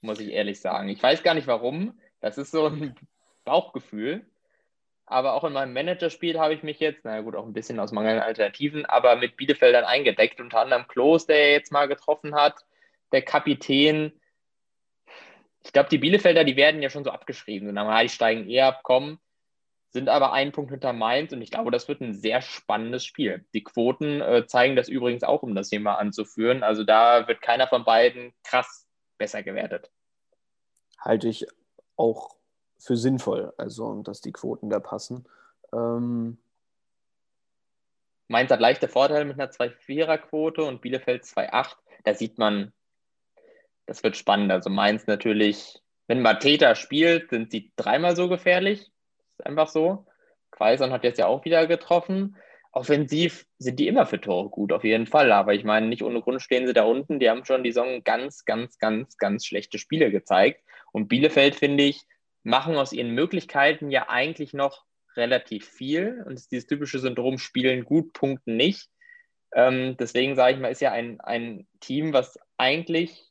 muss 0.00 0.20
ich 0.20 0.30
ehrlich 0.30 0.60
sagen. 0.60 0.88
Ich 0.88 1.02
weiß 1.02 1.22
gar 1.22 1.34
nicht 1.34 1.46
warum. 1.46 1.98
Das 2.20 2.36
ist 2.36 2.50
so 2.50 2.66
ein 2.66 2.94
Bauchgefühl. 3.44 4.26
Aber 5.08 5.34
auch 5.34 5.44
in 5.44 5.52
meinem 5.52 5.72
Managerspiel 5.72 6.38
habe 6.38 6.54
ich 6.54 6.62
mich 6.62 6.80
jetzt, 6.80 7.04
naja 7.04 7.22
gut, 7.22 7.34
auch 7.34 7.46
ein 7.46 7.52
bisschen 7.52 7.80
aus 7.80 7.92
mangelnden 7.92 8.22
Alternativen, 8.22 8.86
aber 8.86 9.16
mit 9.16 9.36
Bielefeldern 9.36 9.84
eingedeckt. 9.84 10.40
Unter 10.40 10.60
anderem 10.60 10.86
Klos, 10.86 11.26
der 11.26 11.52
jetzt 11.52 11.72
mal 11.72 11.88
getroffen 11.88 12.34
hat, 12.34 12.64
der 13.12 13.22
Kapitän. 13.22 14.12
Ich 15.64 15.72
glaube, 15.72 15.88
die 15.88 15.98
Bielefelder, 15.98 16.44
die 16.44 16.56
werden 16.56 16.82
ja 16.82 16.90
schon 16.90 17.04
so 17.04 17.10
abgeschrieben. 17.10 17.68
Und 17.68 18.02
die 18.02 18.08
steigen 18.08 18.48
eher 18.48 18.66
ab, 18.66 18.82
kommen 18.82 19.18
sind 19.90 20.08
aber 20.08 20.32
einen 20.32 20.52
Punkt 20.52 20.70
hinter 20.70 20.92
Mainz 20.92 21.32
und 21.32 21.40
ich 21.40 21.50
glaube, 21.50 21.70
das 21.70 21.88
wird 21.88 22.00
ein 22.00 22.14
sehr 22.14 22.42
spannendes 22.42 23.04
Spiel. 23.04 23.46
Die 23.54 23.64
Quoten 23.64 24.20
äh, 24.20 24.46
zeigen 24.46 24.76
das 24.76 24.88
übrigens 24.88 25.22
auch, 25.22 25.42
um 25.42 25.54
das 25.54 25.70
Thema 25.70 25.96
anzuführen. 25.96 26.62
Also 26.62 26.84
da 26.84 27.26
wird 27.26 27.40
keiner 27.40 27.66
von 27.68 27.84
beiden 27.84 28.34
krass 28.44 28.86
besser 29.16 29.42
gewertet. 29.42 29.90
Halte 31.00 31.28
ich 31.28 31.46
auch 31.96 32.36
für 32.78 32.96
sinnvoll, 32.96 33.52
also 33.56 34.02
dass 34.02 34.20
die 34.20 34.32
Quoten 34.32 34.70
da 34.70 34.80
passen. 34.80 35.26
Ähm 35.72 36.38
Mainz 38.28 38.50
hat 38.50 38.60
leichte 38.60 38.88
Vorteile 38.88 39.24
mit 39.24 39.40
einer 39.40 39.50
2-4er-Quote 39.50 40.62
und 40.62 40.82
Bielefeld 40.82 41.24
2-8. 41.24 41.76
Da 42.04 42.14
sieht 42.14 42.38
man, 42.38 42.72
das 43.86 44.02
wird 44.02 44.16
spannend. 44.16 44.52
Also 44.52 44.68
Mainz 44.68 45.06
natürlich, 45.06 45.82
wenn 46.06 46.20
Mateta 46.20 46.74
spielt, 46.74 47.30
sind 47.30 47.50
sie 47.50 47.72
dreimal 47.76 48.16
so 48.16 48.28
gefährlich 48.28 48.92
ist 49.38 49.46
einfach 49.46 49.68
so. 49.68 50.06
Quaison 50.50 50.92
hat 50.92 51.04
jetzt 51.04 51.18
ja 51.18 51.26
auch 51.26 51.44
wieder 51.44 51.66
getroffen. 51.66 52.36
Offensiv 52.72 53.46
sind 53.58 53.78
die 53.78 53.88
immer 53.88 54.06
für 54.06 54.20
Tore 54.20 54.50
gut, 54.50 54.72
auf 54.72 54.84
jeden 54.84 55.06
Fall. 55.06 55.32
Aber 55.32 55.54
ich 55.54 55.64
meine, 55.64 55.86
nicht 55.86 56.02
ohne 56.02 56.20
Grund 56.20 56.42
stehen 56.42 56.66
sie 56.66 56.72
da 56.72 56.84
unten. 56.84 57.18
Die 57.18 57.30
haben 57.30 57.44
schon 57.44 57.64
die 57.64 57.72
Saison 57.72 58.02
ganz, 58.04 58.44
ganz, 58.44 58.78
ganz, 58.78 59.16
ganz 59.16 59.46
schlechte 59.46 59.78
Spiele 59.78 60.10
gezeigt. 60.10 60.62
Und 60.92 61.08
Bielefeld, 61.08 61.54
finde 61.54 61.84
ich, 61.84 62.06
machen 62.48 62.76
aus 62.76 62.92
ihren 62.92 63.10
Möglichkeiten 63.10 63.90
ja 63.90 64.08
eigentlich 64.08 64.54
noch 64.54 64.86
relativ 65.16 65.68
viel. 65.68 66.24
Und 66.26 66.32
es 66.34 66.42
ist 66.42 66.52
dieses 66.52 66.66
typische 66.66 66.98
Syndrom, 66.98 67.38
spielen 67.38 67.84
gut, 67.84 68.12
punkten 68.14 68.56
nicht. 68.56 68.88
Ähm, 69.52 69.96
deswegen 69.98 70.34
sage 70.34 70.54
ich 70.54 70.60
mal, 70.60 70.70
ist 70.70 70.80
ja 70.80 70.92
ein, 70.92 71.20
ein 71.20 71.66
Team, 71.80 72.12
was 72.12 72.38
eigentlich 72.56 73.30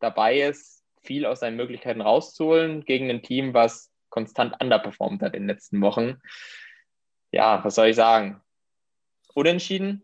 dabei 0.00 0.40
ist, 0.40 0.82
viel 1.02 1.26
aus 1.26 1.40
seinen 1.40 1.56
Möglichkeiten 1.56 2.00
rauszuholen, 2.00 2.84
gegen 2.84 3.08
ein 3.08 3.22
Team, 3.22 3.54
was 3.54 3.90
konstant 4.08 4.60
underperformt 4.60 5.22
hat 5.22 5.34
in 5.34 5.42
den 5.42 5.48
letzten 5.48 5.80
Wochen. 5.80 6.20
Ja, 7.30 7.62
was 7.64 7.76
soll 7.76 7.88
ich 7.88 7.96
sagen? 7.96 8.40
Unentschieden? 9.34 10.02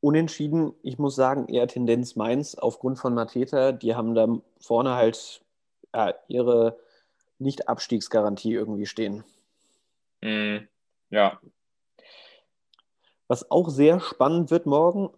Unentschieden, 0.00 0.72
ich 0.82 0.98
muss 0.98 1.14
sagen, 1.14 1.48
eher 1.48 1.66
Tendenz 1.66 2.16
Mainz 2.16 2.54
aufgrund 2.54 2.98
von 2.98 3.14
Mateta. 3.14 3.72
Die 3.72 3.94
haben 3.94 4.14
da 4.14 4.28
vorne 4.60 4.94
halt 4.94 5.43
ja, 5.94 6.14
ihre 6.28 6.78
Nicht-Abstiegsgarantie 7.38 8.52
irgendwie 8.52 8.86
stehen. 8.86 9.24
Mm, 10.20 10.58
ja. 11.10 11.40
Was 13.28 13.50
auch 13.50 13.70
sehr 13.70 14.00
spannend 14.00 14.50
wird 14.50 14.66
morgen, 14.66 15.10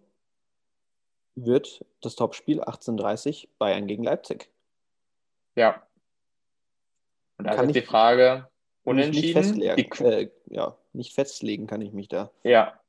wird 1.35 1.85
das 2.03 2.15
Topspiel 2.15 2.61
18:30 2.63 3.49
Bayern 3.59 3.87
gegen 3.87 4.05
Leipzig. 4.05 4.51
Ja, 5.57 5.87
und 7.39 7.47
da 7.47 7.53
ist 7.63 7.75
die 7.75 7.83
Frage, 7.83 8.49
unentschieden? 8.85 9.57
Nicht, 9.57 10.01
äh, 10.01 10.31
ja, 10.49 10.77
nicht 10.93 11.15
festlegen 11.15 11.67
kann 11.67 11.81
ich 11.81 11.93
mich 11.93 12.09
da. 12.09 12.31
Ja, 12.45 12.81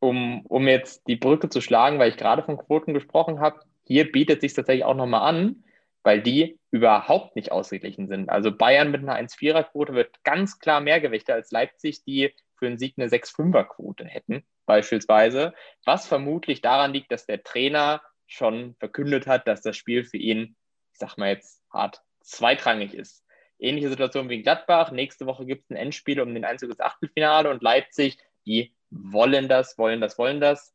um, 0.00 0.44
um 0.46 0.66
jetzt 0.68 1.06
die 1.06 1.16
Brücke 1.16 1.48
zu 1.48 1.60
schlagen, 1.60 1.98
weil 1.98 2.10
ich 2.10 2.16
gerade 2.16 2.42
von 2.42 2.58
Quoten 2.58 2.94
gesprochen 2.94 3.40
habe, 3.40 3.60
hier 3.84 4.10
bietet 4.10 4.40
sich 4.40 4.54
tatsächlich 4.54 4.84
auch 4.84 4.94
nochmal 4.94 5.28
an, 5.28 5.64
weil 6.06 6.22
die 6.22 6.56
überhaupt 6.70 7.34
nicht 7.34 7.50
ausgeglichen 7.50 8.06
sind. 8.06 8.30
Also 8.30 8.56
Bayern 8.56 8.92
mit 8.92 9.02
einer 9.02 9.16
1-4er-Quote 9.16 9.92
wird 9.92 10.22
ganz 10.22 10.60
klar 10.60 10.80
mehr 10.80 11.00
Gewichte 11.00 11.34
als 11.34 11.50
Leipzig, 11.50 12.04
die 12.04 12.32
für 12.54 12.68
einen 12.68 12.78
Sieg 12.78 12.94
eine 12.96 13.08
6-5er-Quote 13.08 14.04
hätten, 14.04 14.46
beispielsweise. 14.66 15.52
Was 15.84 16.06
vermutlich 16.06 16.60
daran 16.60 16.92
liegt, 16.92 17.10
dass 17.10 17.26
der 17.26 17.42
Trainer 17.42 18.02
schon 18.28 18.76
verkündet 18.78 19.26
hat, 19.26 19.48
dass 19.48 19.62
das 19.62 19.76
Spiel 19.76 20.04
für 20.04 20.16
ihn, 20.16 20.54
ich 20.92 21.00
sag 21.00 21.16
mal 21.16 21.30
jetzt 21.30 21.60
hart, 21.72 22.00
zweitrangig 22.20 22.94
ist. 22.94 23.24
Ähnliche 23.58 23.88
Situation 23.88 24.28
wie 24.28 24.36
in 24.36 24.42
Gladbach. 24.44 24.92
Nächste 24.92 25.26
Woche 25.26 25.44
gibt 25.44 25.64
es 25.64 25.70
ein 25.70 25.76
Endspiel 25.76 26.20
um 26.20 26.32
den 26.32 26.44
Einzug 26.44 26.70
ins 26.70 26.78
Achtelfinale 26.78 27.50
und 27.50 27.64
Leipzig, 27.64 28.16
die 28.46 28.72
wollen 28.90 29.48
das, 29.48 29.76
wollen 29.76 30.00
das, 30.00 30.18
wollen 30.18 30.40
das. 30.40 30.72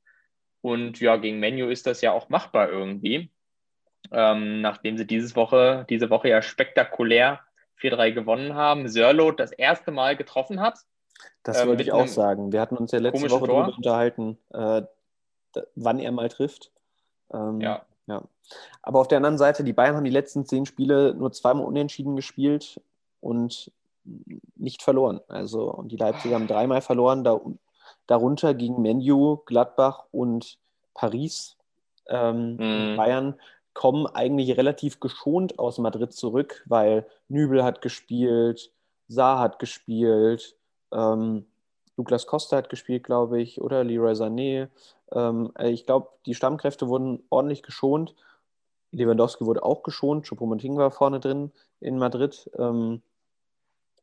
Und 0.59 0.99
ja, 0.99 1.15
gegen 1.15 1.39
Menu 1.39 1.69
ist 1.69 1.87
das 1.87 2.01
ja 2.01 2.11
auch 2.11 2.27
machbar 2.27 2.69
irgendwie. 2.69 3.31
Ähm, 4.11 4.61
nachdem 4.61 4.97
sie 4.97 5.05
dieses 5.05 5.35
Woche, 5.35 5.85
diese 5.89 6.09
Woche 6.09 6.29
ja 6.29 6.41
spektakulär 6.41 7.39
4-3 7.81 8.11
gewonnen 8.11 8.55
haben. 8.55 8.87
Sörlot 8.87 9.39
das 9.39 9.51
erste 9.51 9.91
Mal 9.91 10.15
getroffen 10.15 10.59
hat. 10.59 10.79
Das 11.43 11.61
ähm, 11.61 11.69
wollte 11.69 11.83
ich 11.83 11.91
auch 11.91 12.07
sagen. 12.07 12.51
Wir 12.51 12.61
hatten 12.61 12.77
uns 12.77 12.91
ja 12.91 12.99
letzte 12.99 13.29
Woche 13.29 13.47
darüber 13.47 13.75
unterhalten, 13.75 14.37
äh, 14.51 14.83
wann 15.75 15.99
er 15.99 16.11
mal 16.11 16.29
trifft. 16.29 16.71
Ähm, 17.33 17.61
ja. 17.61 17.85
Ja. 18.07 18.23
Aber 18.81 18.99
auf 18.99 19.07
der 19.07 19.17
anderen 19.17 19.37
Seite, 19.37 19.63
die 19.63 19.73
Bayern 19.73 19.95
haben 19.95 20.03
die 20.03 20.09
letzten 20.11 20.45
zehn 20.45 20.65
Spiele 20.65 21.13
nur 21.13 21.31
zweimal 21.31 21.65
unentschieden 21.65 22.15
gespielt 22.15 22.81
und 23.19 23.71
nicht 24.55 24.81
verloren. 24.81 25.21
Also, 25.27 25.71
und 25.71 25.91
die 25.91 25.97
Leipziger 25.97 26.35
haben 26.35 26.47
dreimal 26.47 26.81
verloren, 26.81 27.23
da, 27.23 27.39
darunter 28.07 28.53
gegen 28.53 28.81
Menu, 28.81 29.37
Gladbach 29.45 30.05
und 30.11 30.57
Paris. 30.93 31.55
Ähm, 32.07 32.55
mhm. 32.55 32.97
Bayern 32.97 33.35
kommen 33.73 34.07
eigentlich 34.07 34.57
relativ 34.57 34.99
geschont 34.99 35.59
aus 35.59 35.77
Madrid 35.77 36.13
zurück, 36.13 36.63
weil 36.65 37.05
Nübel 37.29 37.63
hat 37.63 37.81
gespielt, 37.81 38.71
Saar 39.07 39.39
hat 39.39 39.59
gespielt, 39.59 40.55
ähm, 40.91 41.45
Douglas 41.95 42.25
Costa 42.25 42.57
hat 42.57 42.69
gespielt, 42.69 43.03
glaube 43.03 43.41
ich, 43.41 43.61
oder 43.61 43.83
Leroy 43.83 44.13
Sané. 44.13 44.69
Ähm, 45.11 45.51
äh, 45.57 45.69
ich 45.69 45.85
glaube, 45.85 46.09
die 46.25 46.33
Stammkräfte 46.33 46.87
wurden 46.87 47.23
ordentlich 47.29 47.63
geschont. 47.63 48.15
Lewandowski 48.91 49.45
wurde 49.45 49.63
auch 49.63 49.83
geschont. 49.83 50.25
Choupo-Moting 50.25 50.77
war 50.77 50.91
vorne 50.91 51.19
drin 51.19 51.51
in 51.79 51.97
Madrid. 51.97 52.49
Ähm, 52.57 53.01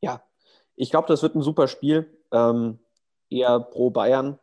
ja, 0.01 0.23
ich 0.77 0.91
glaube, 0.91 1.09
das 1.09 1.23
wird 1.23 1.35
ein 1.35 1.43
super 1.43 1.69
Spiel. 1.69 2.09
Ähm, 2.33 2.79
eher 3.31 3.61
pro 3.61 3.91
Bayern 3.91 4.39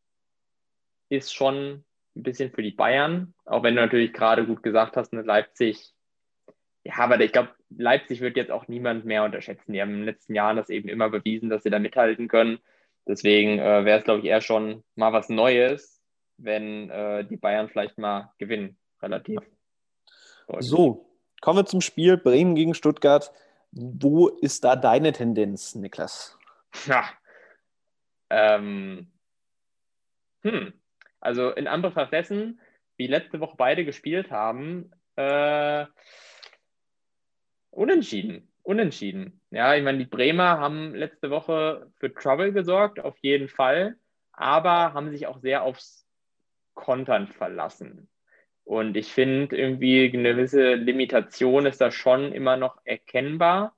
ist 1.09 1.33
schon 1.33 1.83
ein 2.19 2.23
bisschen 2.23 2.51
für 2.51 2.61
die 2.61 2.71
Bayern, 2.71 3.33
auch 3.45 3.63
wenn 3.63 3.75
du 3.75 3.81
natürlich 3.81 4.13
gerade 4.13 4.45
gut 4.45 4.63
gesagt 4.63 4.97
hast, 4.97 5.13
eine 5.13 5.23
Leipzig. 5.23 5.93
Ja, 6.83 6.97
aber 6.97 7.19
ich 7.19 7.31
glaube, 7.31 7.49
Leipzig 7.69 8.21
wird 8.21 8.37
jetzt 8.37 8.51
auch 8.51 8.67
niemand 8.67 9.05
mehr 9.05 9.23
unterschätzen. 9.23 9.73
Die 9.73 9.81
haben 9.81 9.91
in 9.91 9.97
den 9.97 10.05
letzten 10.05 10.35
Jahren 10.35 10.57
das 10.57 10.69
eben 10.69 10.89
immer 10.89 11.09
bewiesen, 11.09 11.49
dass 11.49 11.63
sie 11.63 11.69
da 11.69 11.79
mithalten 11.79 12.27
können. 12.27 12.59
Deswegen 13.07 13.59
äh, 13.59 13.85
wäre 13.85 13.99
es, 13.99 14.03
glaube 14.03 14.19
ich, 14.19 14.25
eher 14.25 14.41
schon 14.41 14.83
mal 14.95 15.13
was 15.13 15.29
Neues, 15.29 16.01
wenn 16.37 16.89
äh, 16.89 17.25
die 17.25 17.37
Bayern 17.37 17.69
vielleicht 17.69 17.97
mal 17.97 18.31
gewinnen 18.37 18.77
relativ. 19.01 19.39
So, 20.59 21.09
kommen 21.41 21.59
wir 21.59 21.65
zum 21.65 21.81
Spiel 21.81 22.17
Bremen 22.17 22.55
gegen 22.55 22.73
Stuttgart. 22.73 23.31
Wo 23.71 24.27
ist 24.27 24.63
da 24.63 24.75
deine 24.75 25.11
Tendenz, 25.11 25.75
Niklas? 25.75 26.37
Ja. 26.85 27.09
Ähm, 28.31 29.11
hm. 30.41 30.73
Also 31.19 31.51
in 31.51 31.67
Anbetracht 31.67 32.13
dessen, 32.13 32.59
wie 32.97 33.07
letzte 33.07 33.39
Woche 33.39 33.55
beide 33.57 33.85
gespielt 33.85 34.31
haben, 34.31 34.91
äh, 35.15 35.85
unentschieden. 37.71 38.51
Unentschieden. 38.63 39.41
Ja, 39.51 39.75
ich 39.75 39.83
meine, 39.83 39.97
die 39.97 40.05
Bremer 40.05 40.59
haben 40.59 40.93
letzte 40.93 41.29
Woche 41.29 41.91
für 41.97 42.13
Trouble 42.13 42.53
gesorgt, 42.53 42.99
auf 42.99 43.17
jeden 43.21 43.47
Fall, 43.47 43.97
aber 44.31 44.93
haben 44.93 45.09
sich 45.09 45.27
auch 45.27 45.39
sehr 45.39 45.63
aufs 45.63 46.05
Kontern 46.73 47.27
verlassen. 47.27 48.09
Und 48.63 48.95
ich 48.95 49.11
finde 49.11 49.57
irgendwie 49.57 50.11
eine 50.13 50.35
gewisse 50.35 50.75
Limitation 50.75 51.65
ist 51.65 51.81
da 51.81 51.89
schon 51.89 52.31
immer 52.31 52.55
noch 52.55 52.77
erkennbar. 52.83 53.75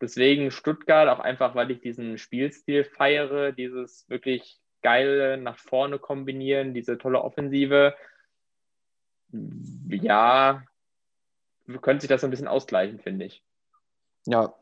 Deswegen 0.00 0.50
Stuttgart 0.50 1.08
auch 1.08 1.20
einfach, 1.20 1.54
weil 1.54 1.70
ich 1.70 1.80
diesen 1.80 2.18
Spielstil 2.18 2.84
feiere, 2.84 3.52
dieses 3.52 4.08
wirklich 4.08 4.58
geile 4.82 5.36
nach 5.36 5.58
vorne 5.58 5.98
kombinieren, 5.98 6.74
diese 6.74 6.98
tolle 6.98 7.22
Offensive. 7.22 7.94
Ja, 9.88 10.62
könnte 11.82 12.02
sich 12.02 12.08
das 12.08 12.22
so 12.22 12.26
ein 12.26 12.30
bisschen 12.30 12.48
ausgleichen, 12.48 12.98
finde 12.98 13.26
ich. 13.26 13.42
Ja, 14.26 14.54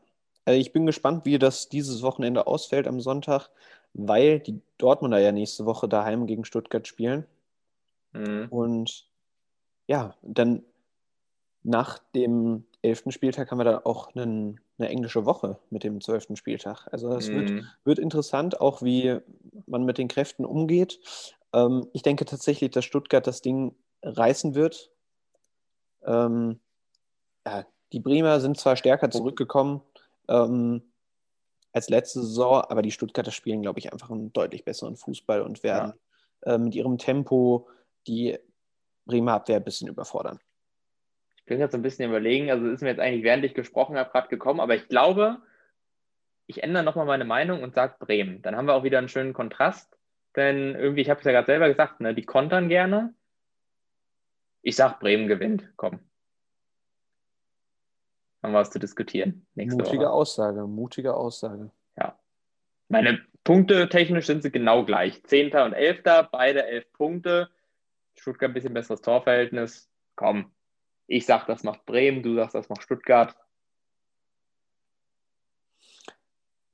äh, 0.45 0.55
ich 0.55 0.71
bin 0.71 0.85
gespannt, 0.85 1.25
wie 1.25 1.39
das 1.39 1.69
dieses 1.69 2.01
Wochenende 2.01 2.47
ausfällt 2.47 2.87
am 2.87 3.01
Sonntag, 3.01 3.49
weil 3.93 4.39
die 4.39 4.61
Dortmunder 4.77 5.19
ja 5.19 5.31
nächste 5.31 5.65
Woche 5.65 5.87
daheim 5.87 6.27
gegen 6.27 6.45
Stuttgart 6.45 6.87
spielen. 6.87 7.25
Mhm. 8.13 8.47
Und 8.49 9.07
ja, 9.87 10.15
dann 10.21 10.63
nach 11.63 11.99
dem 12.15 12.65
elften 12.81 13.11
Spieltag 13.11 13.51
haben 13.51 13.57
wir 13.57 13.65
dann 13.65 13.83
auch 13.85 14.15
einen, 14.15 14.59
eine 14.79 14.89
englische 14.89 15.25
Woche 15.25 15.57
mit 15.69 15.83
dem 15.83 16.01
zwölften 16.01 16.35
Spieltag. 16.35 16.87
Also 16.91 17.13
es 17.15 17.29
mm. 17.29 17.33
wird, 17.33 17.49
mhm. 17.49 17.67
wird 17.83 17.99
interessant, 17.99 18.61
auch 18.61 18.81
wie 18.81 19.19
man 19.65 19.83
mit 19.83 19.97
den 19.97 20.07
Kräften 20.07 20.45
umgeht. 20.45 20.99
Ähm, 21.53 21.87
ich 21.93 22.01
denke 22.01 22.25
tatsächlich, 22.25 22.71
dass 22.71 22.85
Stuttgart 22.85 23.25
das 23.25 23.41
Ding 23.41 23.75
reißen 24.03 24.55
wird. 24.55 24.91
Ähm, 26.03 26.59
ja, 27.45 27.65
die 27.91 27.99
Bremer 27.99 28.39
sind 28.39 28.57
zwar 28.57 28.75
stärker 28.75 29.09
zurückgekommen 29.09 29.81
ähm, 30.27 30.83
als 31.73 31.89
letzte 31.89 32.21
Saison, 32.21 32.61
aber 32.61 32.81
die 32.81 32.91
Stuttgarter 32.91 33.31
spielen, 33.31 33.61
glaube 33.61 33.79
ich, 33.79 33.91
einfach 33.91 34.09
einen 34.09 34.33
deutlich 34.33 34.63
besseren 34.63 34.95
Fußball 34.95 35.41
und 35.41 35.63
werden 35.63 35.93
ja. 36.45 36.53
äh, 36.53 36.57
mit 36.57 36.75
ihrem 36.75 36.97
Tempo 36.97 37.67
die 38.07 38.37
Bremer 39.05 39.33
Abwehr 39.33 39.57
ein 39.57 39.63
bisschen 39.63 39.87
überfordern. 39.87 40.39
Ich 41.49 41.51
bin 41.51 41.61
jetzt 41.61 41.71
so 41.71 41.79
ein 41.79 41.81
bisschen 41.81 42.07
überlegen, 42.07 42.51
also 42.51 42.67
ist 42.67 42.83
mir 42.83 42.89
jetzt 42.89 42.99
eigentlich, 42.99 43.23
während 43.23 43.43
ich 43.43 43.55
gesprochen 43.55 43.97
habe, 43.97 44.11
gerade 44.11 44.27
gekommen, 44.27 44.59
aber 44.59 44.75
ich 44.75 44.87
glaube, 44.87 45.41
ich 46.45 46.61
ändere 46.61 46.83
nochmal 46.83 47.07
meine 47.07 47.25
Meinung 47.25 47.63
und 47.63 47.73
sage 47.73 47.95
Bremen. 47.97 48.43
Dann 48.43 48.55
haben 48.55 48.67
wir 48.67 48.75
auch 48.75 48.83
wieder 48.83 48.99
einen 48.99 49.09
schönen 49.09 49.33
Kontrast, 49.33 49.97
denn 50.35 50.75
irgendwie, 50.75 51.01
ich 51.01 51.09
habe 51.09 51.21
es 51.21 51.25
ja 51.25 51.31
gerade 51.31 51.47
selber 51.47 51.67
gesagt, 51.67 52.01
ne, 52.01 52.13
die 52.13 52.21
kontern 52.21 52.69
gerne. 52.69 53.15
Ich 54.61 54.75
sage, 54.75 54.97
Bremen 54.99 55.27
gewinnt, 55.27 55.67
komm. 55.75 56.01
Haben 58.43 58.53
wir 58.53 58.59
was 58.59 58.69
zu 58.69 58.77
diskutieren. 58.77 59.47
mutige 59.55 60.01
Woche. 60.01 60.11
Aussage, 60.11 60.67
mutige 60.67 61.15
Aussage. 61.15 61.71
Ja. 61.97 62.19
Meine 62.89 63.25
Punkte 63.43 63.89
technisch 63.89 64.27
sind 64.27 64.43
sie 64.43 64.51
genau 64.51 64.85
gleich. 64.85 65.23
Zehnter 65.23 65.65
und 65.65 65.73
Elfter, 65.73 66.29
beide 66.31 66.67
elf 66.67 66.93
Punkte. 66.93 67.49
Stuttgart 68.13 68.51
ein 68.51 68.53
bisschen 68.53 68.75
besseres 68.75 69.01
Torverhältnis. 69.01 69.89
Komm, 70.15 70.51
ich 71.09 71.25
sag, 71.25 71.47
das 71.47 71.63
macht 71.63 71.85
Bremen, 71.85 72.21
du 72.21 72.35
sagst, 72.35 72.55
das 72.55 72.69
macht 72.69 72.83
Stuttgart. 72.83 73.35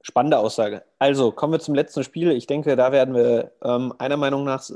Spannende 0.02 0.38
Aussage. 0.38 0.84
Also 1.00 1.32
kommen 1.32 1.54
wir 1.54 1.60
zum 1.60 1.74
letzten 1.74 2.04
Spiel. 2.04 2.32
Ich 2.32 2.46
denke, 2.46 2.76
da 2.76 2.92
werden 2.92 3.16
wir 3.16 3.54
ähm, 3.64 3.94
einer 3.98 4.18
Meinung 4.18 4.44
nach 4.44 4.70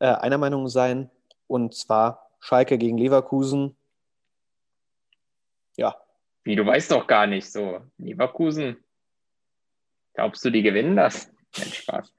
äh, 0.00 0.06
einer 0.06 0.36
Meinung 0.36 0.68
sein. 0.68 1.10
Und 1.46 1.74
zwar 1.74 2.28
Schalke 2.40 2.76
gegen 2.76 2.98
Leverkusen. 2.98 3.76
Ja. 5.76 5.96
Wie, 6.42 6.56
du 6.56 6.66
weißt 6.66 6.90
doch 6.90 7.06
gar 7.06 7.26
nicht 7.26 7.50
so. 7.50 7.80
Leverkusen. 7.96 8.76
Glaubst 10.12 10.44
du, 10.44 10.50
die 10.50 10.62
gewinnen 10.62 10.96
das? 10.96 11.30
Nein, 11.56 11.68
Spaß. 11.68 12.12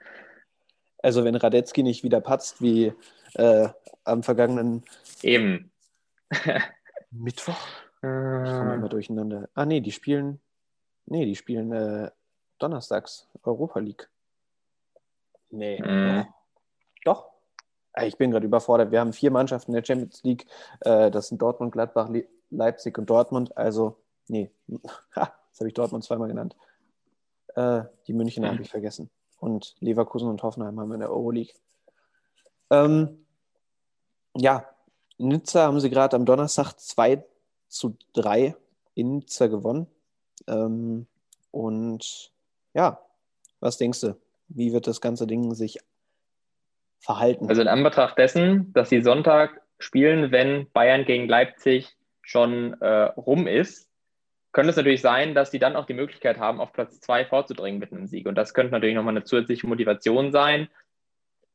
Also 1.04 1.24
wenn 1.24 1.36
Radetzky 1.36 1.84
nicht 1.84 2.04
wieder 2.04 2.22
patzt 2.22 2.62
wie 2.62 2.94
äh, 3.36 3.70
am 4.06 4.24
vergangenen 4.24 4.84
Eben. 5.22 5.72
Mittwoch. 7.12 7.58
Ich 8.02 8.08
komme 8.08 8.76
immer 8.76 8.88
durcheinander. 8.88 9.50
Ah, 9.56 9.66
nee, 9.66 9.82
die 9.82 9.92
spielen. 9.92 10.40
Nee, 11.06 11.26
die 11.26 11.36
spielen 11.36 11.74
äh, 11.74 12.10
donnerstags 12.58 13.28
Europa 13.44 13.82
League. 13.82 14.10
Nee. 15.50 15.82
Mhm. 15.82 16.26
Doch. 17.04 17.30
Ich 18.02 18.18
bin 18.18 18.32
gerade 18.32 18.46
überfordert. 18.46 18.92
Wir 18.92 19.02
haben 19.02 19.12
vier 19.12 19.32
Mannschaften 19.32 19.72
in 19.72 19.76
der 19.76 19.84
Champions 19.84 20.24
League. 20.24 20.46
Äh, 20.80 21.12
das 21.12 21.28
sind 21.28 21.42
Dortmund, 21.42 21.74
Gladbach, 21.74 22.08
Le 22.08 22.26
Leipzig 22.52 22.98
und 22.98 23.10
Dortmund. 23.10 23.58
Also, 23.58 23.98
nee. 24.28 24.50
Ha, 25.16 25.34
jetzt 25.50 25.60
habe 25.60 25.68
ich 25.68 25.74
Dortmund 25.74 26.06
zweimal 26.06 26.30
genannt. 26.30 26.56
Äh, 27.56 27.84
die 28.08 28.14
München 28.14 28.46
habe 28.46 28.62
ich 28.62 28.70
vergessen. 28.70 29.10
Und 29.40 29.76
Leverkusen 29.80 30.30
und 30.30 30.42
Hoffenheim 30.44 30.80
haben 30.80 30.90
wir 30.90 30.96
in 30.96 31.02
der 31.02 31.12
Euroleague. 31.12 31.54
Ähm, 32.70 33.26
ja, 34.36 34.66
Nizza 35.20 35.64
haben 35.64 35.80
sie 35.80 35.90
gerade 35.90 36.16
am 36.16 36.26
Donnerstag 36.26 36.74
2 36.74 37.24
zu 37.68 37.98
3 38.14 38.56
in 38.96 39.18
Nizza 39.18 39.48
gewonnen. 39.48 39.88
Ähm, 40.48 41.06
und 41.52 42.32
ja, 42.74 43.00
was 43.60 43.78
denkst 43.78 44.02
du? 44.02 44.18
Wie 44.48 44.74
wird 44.74 44.88
das 44.88 45.02
ganze 45.02 45.28
Ding 45.28 45.54
sich 45.54 45.80
verhalten? 47.00 47.48
Also 47.48 47.62
in 47.62 47.68
Anbetracht 47.68 48.18
dessen, 48.18 48.74
dass 48.74 48.90
sie 48.90 49.02
Sonntag 49.02 49.62
spielen, 49.78 50.32
wenn 50.32 50.70
Bayern 50.72 51.06
gegen 51.06 51.28
Leipzig 51.28 51.96
schon 52.22 52.74
äh, 52.82 52.88
rum 52.88 53.48
ist, 53.48 53.90
könnte 54.52 54.72
es 54.72 54.78
natürlich 54.78 55.02
sein, 55.02 55.36
dass 55.36 55.52
sie 55.52 55.60
dann 55.60 55.76
auch 55.76 55.86
die 55.86 55.94
Möglichkeit 55.94 56.40
haben, 56.40 56.60
auf 56.60 56.74
Platz 56.74 57.00
zwei 57.00 57.26
vorzudringen 57.26 57.80
mit 57.80 57.92
einem 57.92 58.08
Sieg. 58.08 58.26
Und 58.26 58.36
das 58.36 58.54
könnte 58.54 58.72
natürlich 58.72 58.96
nochmal 58.96 59.14
eine 59.14 59.24
zusätzliche 59.24 59.68
Motivation 59.68 60.32
sein. 60.32 60.70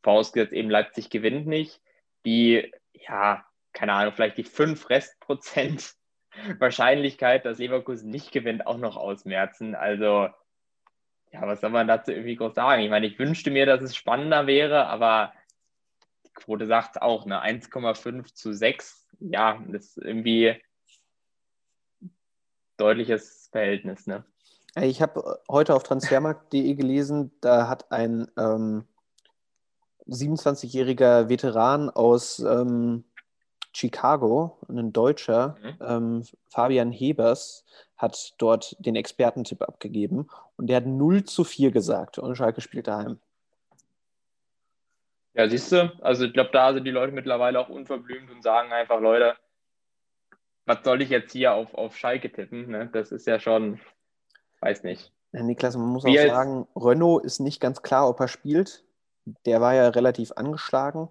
Vorausgesetzt 0.03 0.53
eben 0.53 0.71
Leipzig 0.71 1.11
gewinnt 1.11 1.47
nicht. 1.47 1.81
Die, 2.25 2.71
ja, 2.93 3.45
keine 3.75 3.93
Ahnung, 3.93 4.15
vielleicht 4.15 4.39
die 4.39 4.45
fünf 4.45 4.89
Restprozent 4.89 5.95
Wahrscheinlichkeit, 6.59 7.45
dass 7.45 7.59
Leverkusen 7.59 8.09
nicht 8.09 8.33
gewinnt, 8.33 8.67
auch 8.67 8.79
noch 8.79 8.97
ausmerzen. 8.97 9.75
Also, 9.75 10.29
ja, 11.33 11.43
was 11.43 11.61
soll 11.61 11.71
man 11.71 11.89
dazu 11.89 12.13
irgendwie 12.13 12.37
groß 12.37 12.55
sagen? 12.55 12.83
Ich 12.83 12.91
meine, 12.91 13.07
ich 13.07 13.19
wünschte 13.19 13.51
mir, 13.51 13.67
dass 13.67 13.83
es 13.83 13.97
spannender 13.97 14.47
wäre, 14.47 14.87
aber 14.87 15.33
die 16.25 16.33
Quote 16.33 16.67
sagt 16.67 17.03
auch, 17.03 17.27
ne, 17.27 17.43
1,5 17.43 18.33
zu 18.35 18.53
6, 18.53 19.09
ja, 19.21 19.63
das 19.69 19.97
ist 19.97 19.99
irgendwie 19.99 20.61
deutliches 22.77 23.49
Verhältnis, 23.53 24.07
ne? 24.07 24.25
Ich 24.77 25.01
habe 25.01 25.41
heute 25.49 25.75
auf 25.75 25.85
transfermarkt.de 25.85 26.75
gelesen, 26.75 27.31
da 27.41 27.69
hat 27.69 27.93
ein 27.93 28.27
ähm, 28.37 28.85
27-jähriger 30.09 31.29
Veteran 31.29 31.91
aus 31.91 32.41
ähm, 32.41 33.05
Chicago, 33.75 34.59
ein 34.69 34.93
Deutscher, 34.93 35.57
mhm. 35.61 35.77
ähm, 35.81 36.25
Fabian 36.49 36.93
Hebers, 36.93 37.65
hat 37.97 38.35
dort 38.39 38.77
den 38.79 38.97
Expertentipp 38.97 39.63
abgegeben 39.63 40.29
und 40.57 40.69
der 40.69 40.79
hat 40.79 40.87
0 40.87 41.25
zu 41.25 41.45
4 41.45 41.71
gesagt 41.71 42.19
und 42.19 42.37
Schalke 42.37 42.61
spielt 42.61 42.87
daheim. 42.87 43.19
Ja, 45.35 45.49
siehst 45.49 45.73
du, 45.73 45.93
also 46.01 46.27
ich 46.27 46.33
glaube, 46.33 46.51
da 46.53 46.73
sind 46.73 46.85
die 46.85 46.93
Leute 46.93 47.13
mittlerweile 47.13 47.59
auch 47.59 47.69
unverblümt 47.69 48.31
und 48.31 48.43
sagen 48.43 48.73
einfach, 48.73 49.01
Leute, 49.01 49.35
was 50.65 50.79
soll 50.85 51.03
ich 51.03 51.09
jetzt 51.09 51.33
hier 51.33 51.53
auf, 51.55 51.75
auf 51.75 51.97
Schalke 51.97 52.31
tippen? 52.31 52.71
Ne? 52.71 52.89
Das 52.93 53.11
ist 53.11 53.27
ja 53.27 53.41
schon, 53.41 53.81
weiß 54.61 54.85
nicht. 54.85 55.13
Ja, 55.33 55.43
Niklas, 55.43 55.77
man 55.77 55.89
muss 55.89 56.05
Wie 56.05 56.21
auch 56.21 56.29
sagen, 56.29 56.69
Renault 56.77 57.25
ist 57.25 57.41
nicht 57.41 57.61
ganz 57.61 57.83
klar, 57.83 58.09
ob 58.09 58.21
er 58.21 58.29
spielt. 58.29 58.85
Der 59.47 59.61
war 59.61 59.75
ja 59.75 59.89
relativ 59.89 60.33
angeschlagen. 60.37 61.09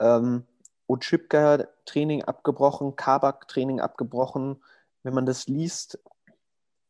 Ähm, 0.00 0.44
Otschipka 0.86 1.66
Training 1.84 2.22
abgebrochen, 2.22 2.96
Kabak 2.96 3.48
Training 3.48 3.80
abgebrochen. 3.80 4.62
Wenn 5.02 5.14
man 5.14 5.26
das 5.26 5.46
liest, 5.46 5.98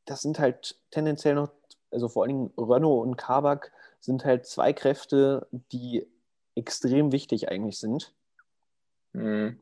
das 0.05 0.23
sind 0.23 0.39
halt 0.39 0.79
tendenziell 0.91 1.35
noch, 1.35 1.51
also 1.91 2.09
vor 2.09 2.23
allen 2.23 2.31
Dingen 2.31 2.53
Renault 2.57 3.07
und 3.07 3.17
Kabak 3.17 3.73
sind 4.01 4.25
halt 4.25 4.47
zwei 4.47 4.73
Kräfte, 4.73 5.47
die 5.73 6.07
extrem 6.55 7.13
wichtig 7.13 7.51
eigentlich 7.51 7.79
sind. 7.79 8.15
Mhm. 9.13 9.61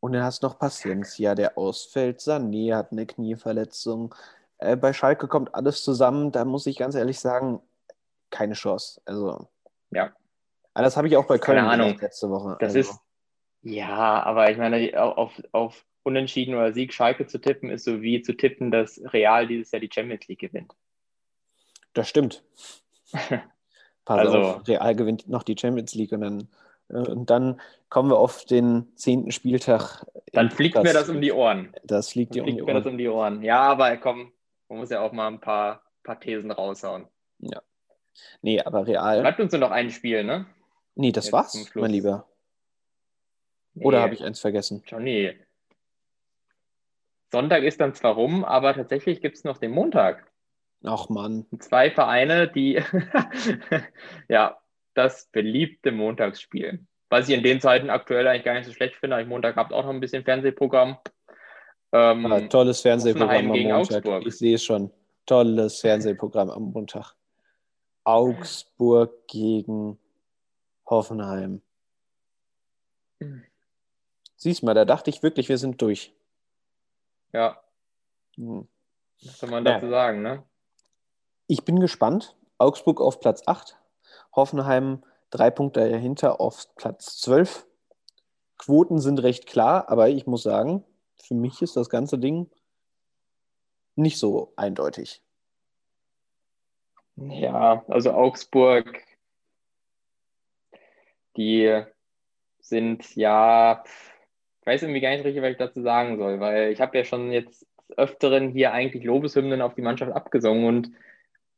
Und 0.00 0.12
dann 0.12 0.22
hast 0.22 0.42
du 0.42 0.46
noch 0.46 0.58
Paciencia, 0.58 1.34
der 1.34 1.58
ausfällt. 1.58 2.20
Sané 2.20 2.74
hat 2.74 2.92
eine 2.92 3.06
Knieverletzung. 3.06 4.14
Äh, 4.58 4.76
bei 4.76 4.92
Schalke 4.92 5.26
kommt 5.26 5.54
alles 5.54 5.82
zusammen. 5.82 6.32
Da 6.32 6.44
muss 6.44 6.66
ich 6.66 6.76
ganz 6.76 6.94
ehrlich 6.94 7.18
sagen, 7.18 7.60
keine 8.30 8.54
Chance. 8.54 9.00
Also, 9.04 9.48
ja. 9.90 10.12
Aber 10.74 10.84
das 10.84 10.96
habe 10.96 11.08
ich 11.08 11.16
auch 11.16 11.26
bei 11.26 11.38
Köln 11.38 11.58
Keine 11.58 11.70
Ahnung. 11.70 11.98
letzte 11.98 12.28
Woche. 12.30 12.56
Das 12.60 12.76
also. 12.76 12.90
ist, 12.90 13.00
ja, 13.66 14.22
aber 14.22 14.50
ich 14.50 14.58
meine, 14.58 15.02
auf, 15.02 15.42
auf 15.52 15.84
Unentschieden 16.04 16.54
oder 16.54 16.72
Sieg 16.72 16.94
Schalke 16.94 17.26
zu 17.26 17.40
tippen, 17.40 17.68
ist 17.68 17.84
so 17.84 18.00
wie 18.00 18.22
zu 18.22 18.36
tippen, 18.36 18.70
dass 18.70 19.00
Real 19.12 19.48
dieses 19.48 19.72
Jahr 19.72 19.80
die 19.80 19.90
Champions 19.92 20.28
League 20.28 20.38
gewinnt. 20.38 20.72
Das 21.92 22.08
stimmt. 22.08 22.44
Pass 23.12 24.18
also, 24.20 24.38
auf, 24.38 24.68
Real 24.68 24.94
gewinnt 24.94 25.28
noch 25.28 25.42
die 25.42 25.56
Champions 25.58 25.96
League 25.96 26.12
und 26.12 26.20
dann, 26.20 26.48
äh, 26.90 27.10
und 27.10 27.28
dann 27.28 27.60
kommen 27.88 28.08
wir 28.08 28.18
auf 28.18 28.44
den 28.44 28.86
zehnten 28.94 29.32
Spieltag. 29.32 30.06
Dann 30.32 30.52
fliegt 30.52 30.76
das, 30.76 30.84
mir 30.84 30.92
das 30.92 31.08
um 31.08 31.20
die 31.20 31.32
Ohren. 31.32 31.74
Das 31.82 32.10
fliegt, 32.10 32.36
dir 32.36 32.44
um, 32.44 32.46
die 32.46 32.62
Ohren. 32.62 32.66
mir 32.66 32.74
das 32.74 32.86
um 32.86 32.98
die 32.98 33.08
Ohren. 33.08 33.42
Ja, 33.42 33.62
aber 33.62 33.96
komm, 33.96 34.32
man 34.68 34.78
muss 34.78 34.90
ja 34.90 35.00
auch 35.00 35.10
mal 35.10 35.26
ein 35.26 35.40
paar, 35.40 35.82
paar 36.04 36.20
Thesen 36.20 36.52
raushauen. 36.52 37.08
Ja. 37.40 37.60
Nee, 38.42 38.60
aber 38.60 38.86
Real. 38.86 39.22
Bleibt 39.22 39.40
uns 39.40 39.50
nur 39.50 39.60
noch 39.60 39.72
ein 39.72 39.90
Spiel, 39.90 40.22
ne? 40.22 40.46
Nee, 40.94 41.10
das 41.10 41.26
Jetzt 41.26 41.32
war's, 41.32 41.70
mein 41.74 41.90
Lieber. 41.90 42.28
Oder 43.80 44.00
habe 44.00 44.14
ich 44.14 44.24
eins 44.24 44.40
vergessen? 44.40 44.82
Johnny. 44.86 45.32
Sonntag 47.30 47.64
ist 47.64 47.80
dann 47.80 47.94
zwar 47.94 48.14
rum, 48.14 48.44
aber 48.44 48.74
tatsächlich 48.74 49.20
gibt 49.20 49.36
es 49.36 49.44
noch 49.44 49.58
den 49.58 49.72
Montag. 49.72 50.30
Ach 50.84 51.08
Mann. 51.08 51.46
Zwei 51.58 51.90
Vereine, 51.90 52.48
die 52.48 52.80
ja 54.28 54.58
das 54.94 55.28
beliebte 55.32 55.92
Montagsspiel. 55.92 56.86
Was 57.08 57.28
ich 57.28 57.36
in 57.36 57.42
den 57.42 57.60
Zeiten 57.60 57.90
aktuell 57.90 58.26
eigentlich 58.26 58.44
gar 58.44 58.54
nicht 58.54 58.66
so 58.66 58.72
schlecht 58.72 58.96
finde. 58.96 59.20
Ich 59.20 59.28
Montag 59.28 59.56
habt 59.56 59.72
auch 59.72 59.84
noch 59.84 59.90
ein 59.90 60.00
bisschen 60.00 60.24
Fernsehprogramm. 60.24 60.98
Ähm, 61.92 62.22
ja, 62.22 62.40
tolles 62.48 62.80
Fernsehprogramm 62.80 63.50
am 63.50 63.62
Montag. 63.62 64.04
Augsburg. 64.04 64.26
Ich 64.26 64.38
sehe 64.38 64.58
schon. 64.58 64.90
Tolles 65.26 65.80
Fernsehprogramm 65.80 66.50
am 66.50 66.72
Montag. 66.72 67.14
Augsburg 68.04 69.26
gegen 69.28 69.98
Hoffenheim. 70.86 71.62
Hm. 73.20 73.44
Siehst 74.36 74.62
mal, 74.62 74.74
da 74.74 74.84
dachte 74.84 75.10
ich 75.10 75.22
wirklich, 75.22 75.48
wir 75.48 75.58
sind 75.58 75.80
durch. 75.80 76.14
Ja. 77.32 77.60
Hm. 78.36 78.68
Was 79.24 79.38
soll 79.38 79.50
man 79.50 79.64
dazu 79.64 79.86
ja. 79.86 79.90
sagen, 79.90 80.22
ne? 80.22 80.42
Ich 81.46 81.64
bin 81.64 81.80
gespannt. 81.80 82.36
Augsburg 82.58 83.00
auf 83.00 83.20
Platz 83.20 83.42
8, 83.46 83.76
Hoffenheim 84.34 85.04
drei 85.30 85.50
Punkte 85.50 85.90
dahinter 85.90 86.40
auf 86.40 86.66
Platz 86.76 87.18
12. 87.20 87.66
Quoten 88.58 88.98
sind 88.98 89.22
recht 89.22 89.46
klar, 89.46 89.90
aber 89.90 90.08
ich 90.08 90.26
muss 90.26 90.42
sagen, 90.42 90.84
für 91.22 91.34
mich 91.34 91.60
ist 91.60 91.76
das 91.76 91.90
ganze 91.90 92.18
Ding 92.18 92.50
nicht 93.94 94.18
so 94.18 94.52
eindeutig. 94.56 95.22
Ja, 97.16 97.84
also 97.88 98.12
Augsburg, 98.12 99.02
die 101.36 101.82
sind 102.60 103.14
ja 103.16 103.84
ich 104.66 104.72
weiß 104.72 104.82
irgendwie 104.82 105.00
gar 105.00 105.10
nicht 105.10 105.24
richtig, 105.24 105.42
was 105.42 105.52
ich 105.52 105.58
dazu 105.58 105.80
sagen 105.80 106.18
soll, 106.18 106.40
weil 106.40 106.72
ich 106.72 106.80
habe 106.80 106.98
ja 106.98 107.04
schon 107.04 107.30
jetzt 107.30 107.64
öfteren 107.96 108.50
hier 108.50 108.72
eigentlich 108.72 109.04
Lobeshymnen 109.04 109.62
auf 109.62 109.76
die 109.76 109.82
Mannschaft 109.82 110.10
abgesungen 110.10 110.66
und 110.66 110.90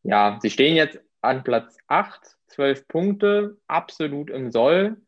ja, 0.02 0.38
sie 0.42 0.50
stehen 0.50 0.76
jetzt 0.76 1.00
an 1.22 1.42
Platz 1.42 1.78
8, 1.86 2.20
12 2.48 2.86
Punkte, 2.86 3.56
absolut 3.66 4.28
im 4.28 4.52
Soll 4.52 4.98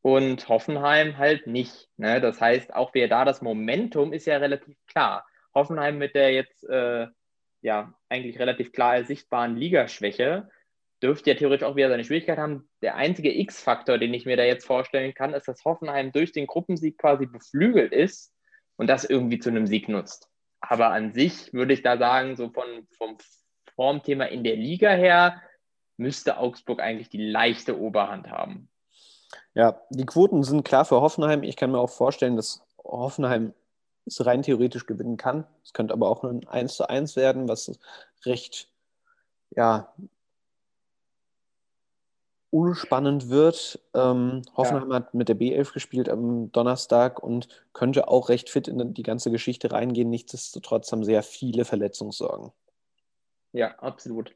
und 0.00 0.48
Hoffenheim 0.48 1.18
halt 1.18 1.48
nicht. 1.48 1.88
Ne? 1.96 2.20
Das 2.20 2.40
heißt, 2.40 2.72
auch 2.72 2.94
wer 2.94 3.08
da 3.08 3.24
das 3.24 3.42
Momentum 3.42 4.12
ist 4.12 4.26
ja 4.26 4.36
relativ 4.36 4.76
klar. 4.86 5.26
Hoffenheim 5.52 5.98
mit 5.98 6.14
der 6.14 6.32
jetzt 6.32 6.62
äh, 6.68 7.08
ja 7.62 7.92
eigentlich 8.08 8.38
relativ 8.38 8.70
klar 8.70 9.02
sichtbaren 9.02 9.56
Ligaschwäche 9.56 10.48
dürfte 11.02 11.30
ja 11.30 11.36
theoretisch 11.36 11.66
auch 11.66 11.76
wieder 11.76 11.88
seine 11.88 12.04
Schwierigkeit 12.04 12.38
haben. 12.38 12.68
Der 12.82 12.96
einzige 12.96 13.36
X-Faktor, 13.38 13.98
den 13.98 14.14
ich 14.14 14.26
mir 14.26 14.36
da 14.36 14.44
jetzt 14.44 14.66
vorstellen 14.66 15.14
kann, 15.14 15.34
ist, 15.34 15.48
dass 15.48 15.64
Hoffenheim 15.64 16.12
durch 16.12 16.32
den 16.32 16.46
Gruppensieg 16.46 16.98
quasi 16.98 17.26
beflügelt 17.26 17.92
ist 17.92 18.32
und 18.76 18.88
das 18.88 19.04
irgendwie 19.04 19.38
zu 19.38 19.50
einem 19.50 19.66
Sieg 19.66 19.88
nutzt. 19.88 20.28
Aber 20.60 20.90
an 20.90 21.12
sich 21.12 21.52
würde 21.52 21.72
ich 21.72 21.82
da 21.82 21.96
sagen, 21.96 22.36
so 22.36 22.50
von, 22.50 22.86
vom 22.96 23.16
Formthema 23.74 24.24
in 24.24 24.44
der 24.44 24.56
Liga 24.56 24.90
her, 24.90 25.40
müsste 25.96 26.38
Augsburg 26.38 26.80
eigentlich 26.80 27.10
die 27.10 27.30
leichte 27.30 27.78
Oberhand 27.78 28.30
haben. 28.30 28.68
Ja, 29.54 29.80
die 29.90 30.06
Quoten 30.06 30.42
sind 30.42 30.64
klar 30.64 30.84
für 30.84 31.00
Hoffenheim. 31.00 31.42
Ich 31.42 31.56
kann 31.56 31.70
mir 31.70 31.78
auch 31.78 31.90
vorstellen, 31.90 32.36
dass 32.36 32.62
Hoffenheim 32.82 33.52
es 34.06 34.24
rein 34.24 34.42
theoretisch 34.42 34.86
gewinnen 34.86 35.16
kann. 35.16 35.46
Es 35.62 35.72
könnte 35.72 35.92
aber 35.92 36.08
auch 36.08 36.24
ein 36.24 36.48
1 36.48 36.74
zu 36.74 36.88
1 36.88 37.16
werden, 37.16 37.48
was 37.48 37.78
recht 38.24 38.68
ja, 39.50 39.92
unspannend 42.50 43.30
wird. 43.30 43.80
Ähm, 43.94 44.42
Hoffenheim 44.56 44.90
ja. 44.90 44.96
hat 44.96 45.14
mit 45.14 45.28
der 45.28 45.36
B11 45.36 45.72
gespielt 45.72 46.08
am 46.08 46.50
Donnerstag 46.52 47.22
und 47.22 47.48
könnte 47.72 48.08
auch 48.08 48.28
recht 48.28 48.50
fit 48.50 48.68
in 48.68 48.92
die 48.94 49.02
ganze 49.02 49.30
Geschichte 49.30 49.72
reingehen. 49.72 50.10
Nichtsdestotrotz 50.10 50.90
haben 50.92 51.04
sehr 51.04 51.22
viele 51.22 51.64
Verletzungssorgen. 51.64 52.52
Ja, 53.52 53.78
absolut. 53.78 54.34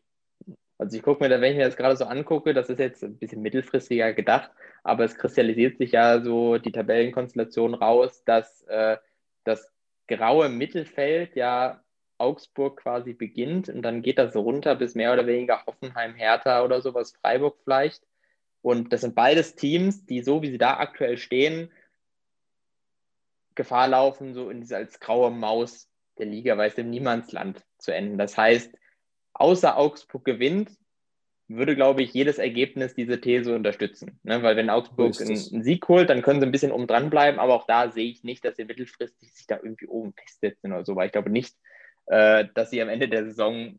Also 0.79 0.97
ich 0.97 1.03
gucke 1.03 1.23
mir 1.23 1.29
da, 1.29 1.41
wenn 1.41 1.53
ich 1.53 1.59
mir 1.59 1.67
das 1.67 1.77
gerade 1.77 1.97
so 1.97 2.05
angucke, 2.05 2.53
das 2.53 2.69
ist 2.69 2.81
jetzt 2.81 3.03
ein 3.05 3.17
bisschen 3.17 3.43
mittelfristiger 3.43 4.13
gedacht, 4.13 4.51
aber 4.83 5.05
es 5.05 5.17
kristallisiert 5.17 5.79
sich 5.79 5.93
ja 5.93 6.21
so 6.21 6.59
die 6.59 6.73
Tabellenkonstellation 6.73 7.75
raus, 7.75 8.25
dass 8.25 8.63
äh, 8.65 8.97
das 9.45 9.73
graue 10.09 10.49
Mittelfeld 10.49 11.37
ja 11.37 11.84
Augsburg 12.25 12.81
quasi 12.81 13.13
beginnt 13.13 13.69
und 13.69 13.83
dann 13.83 14.03
geht 14.03 14.19
das 14.19 14.33
so 14.33 14.41
runter 14.41 14.75
bis 14.75 14.95
mehr 14.95 15.13
oder 15.13 15.27
weniger 15.27 15.65
Hoffenheim, 15.67 16.15
Hertha 16.15 16.65
oder 16.65 16.81
sowas, 16.81 17.13
Freiburg 17.21 17.57
vielleicht. 17.63 18.03
Und 18.63 18.93
das 18.93 19.03
sind 19.03 19.15
beides 19.15 19.55
Teams, 19.55 20.07
die 20.07 20.23
so 20.23 20.41
wie 20.41 20.51
sie 20.51 20.59
da 20.59 20.79
aktuell 20.79 21.19
stehen, 21.19 21.71
Gefahr 23.55 23.89
laufen, 23.89 24.35
so 24.35 24.51
in 24.51 24.61
diese 24.63 24.77
als 24.77 24.99
graue 25.01 25.31
Maus 25.31 25.89
der 26.19 26.27
Liga, 26.27 26.57
weil 26.57 26.71
es 26.71 26.79
im 26.79 26.91
Niemandsland 26.91 27.63
zu 27.79 27.93
enden. 27.93 28.19
Das 28.19 28.39
heißt, 28.39 28.75
außer 29.35 29.77
Augsburg 29.77 30.25
gewinnt, 30.25 30.71
würde, 31.47 31.77
glaube 31.77 32.03
ich, 32.03 32.15
jedes 32.15 32.39
Ergebnis 32.39 32.95
diese 32.95 33.21
These 33.21 33.55
unterstützen. 33.55 34.19
Ne? 34.23 34.43
Weil 34.43 34.57
wenn 34.57 34.71
Augsburg 34.71 35.21
einen, 35.21 35.31
einen, 35.31 35.63
Sieg 35.63 35.87
holt, 35.89 36.09
dann 36.09 36.23
können 36.23 36.41
sie 36.41 36.47
ein 36.47 36.53
bisschen 36.53 36.73
oben 36.73 36.87
dran 36.87 37.11
bleiben, 37.11 37.39
aber 37.39 37.55
auch 37.55 37.67
da 37.67 37.91
sehe 37.91 38.11
ich 38.11 38.25
nicht, 38.25 38.45
dass 38.45 38.57
sie 38.57 38.65
mittelfristig 38.65 39.33
sich 39.33 39.47
da 39.47 39.57
irgendwie 39.57 39.87
oben 39.87 40.15
festsetzen 40.15 40.73
oder 40.73 40.85
so, 40.85 40.97
weil 40.97 41.07
ich 41.07 41.13
glaube 41.13 41.31
nicht, 41.31 41.55
äh, 42.07 42.47
dass 42.55 42.71
sie 42.71 42.83
am 42.83 42.89
Ende 42.89 43.09
der 43.09 43.25
Saison, 43.25 43.79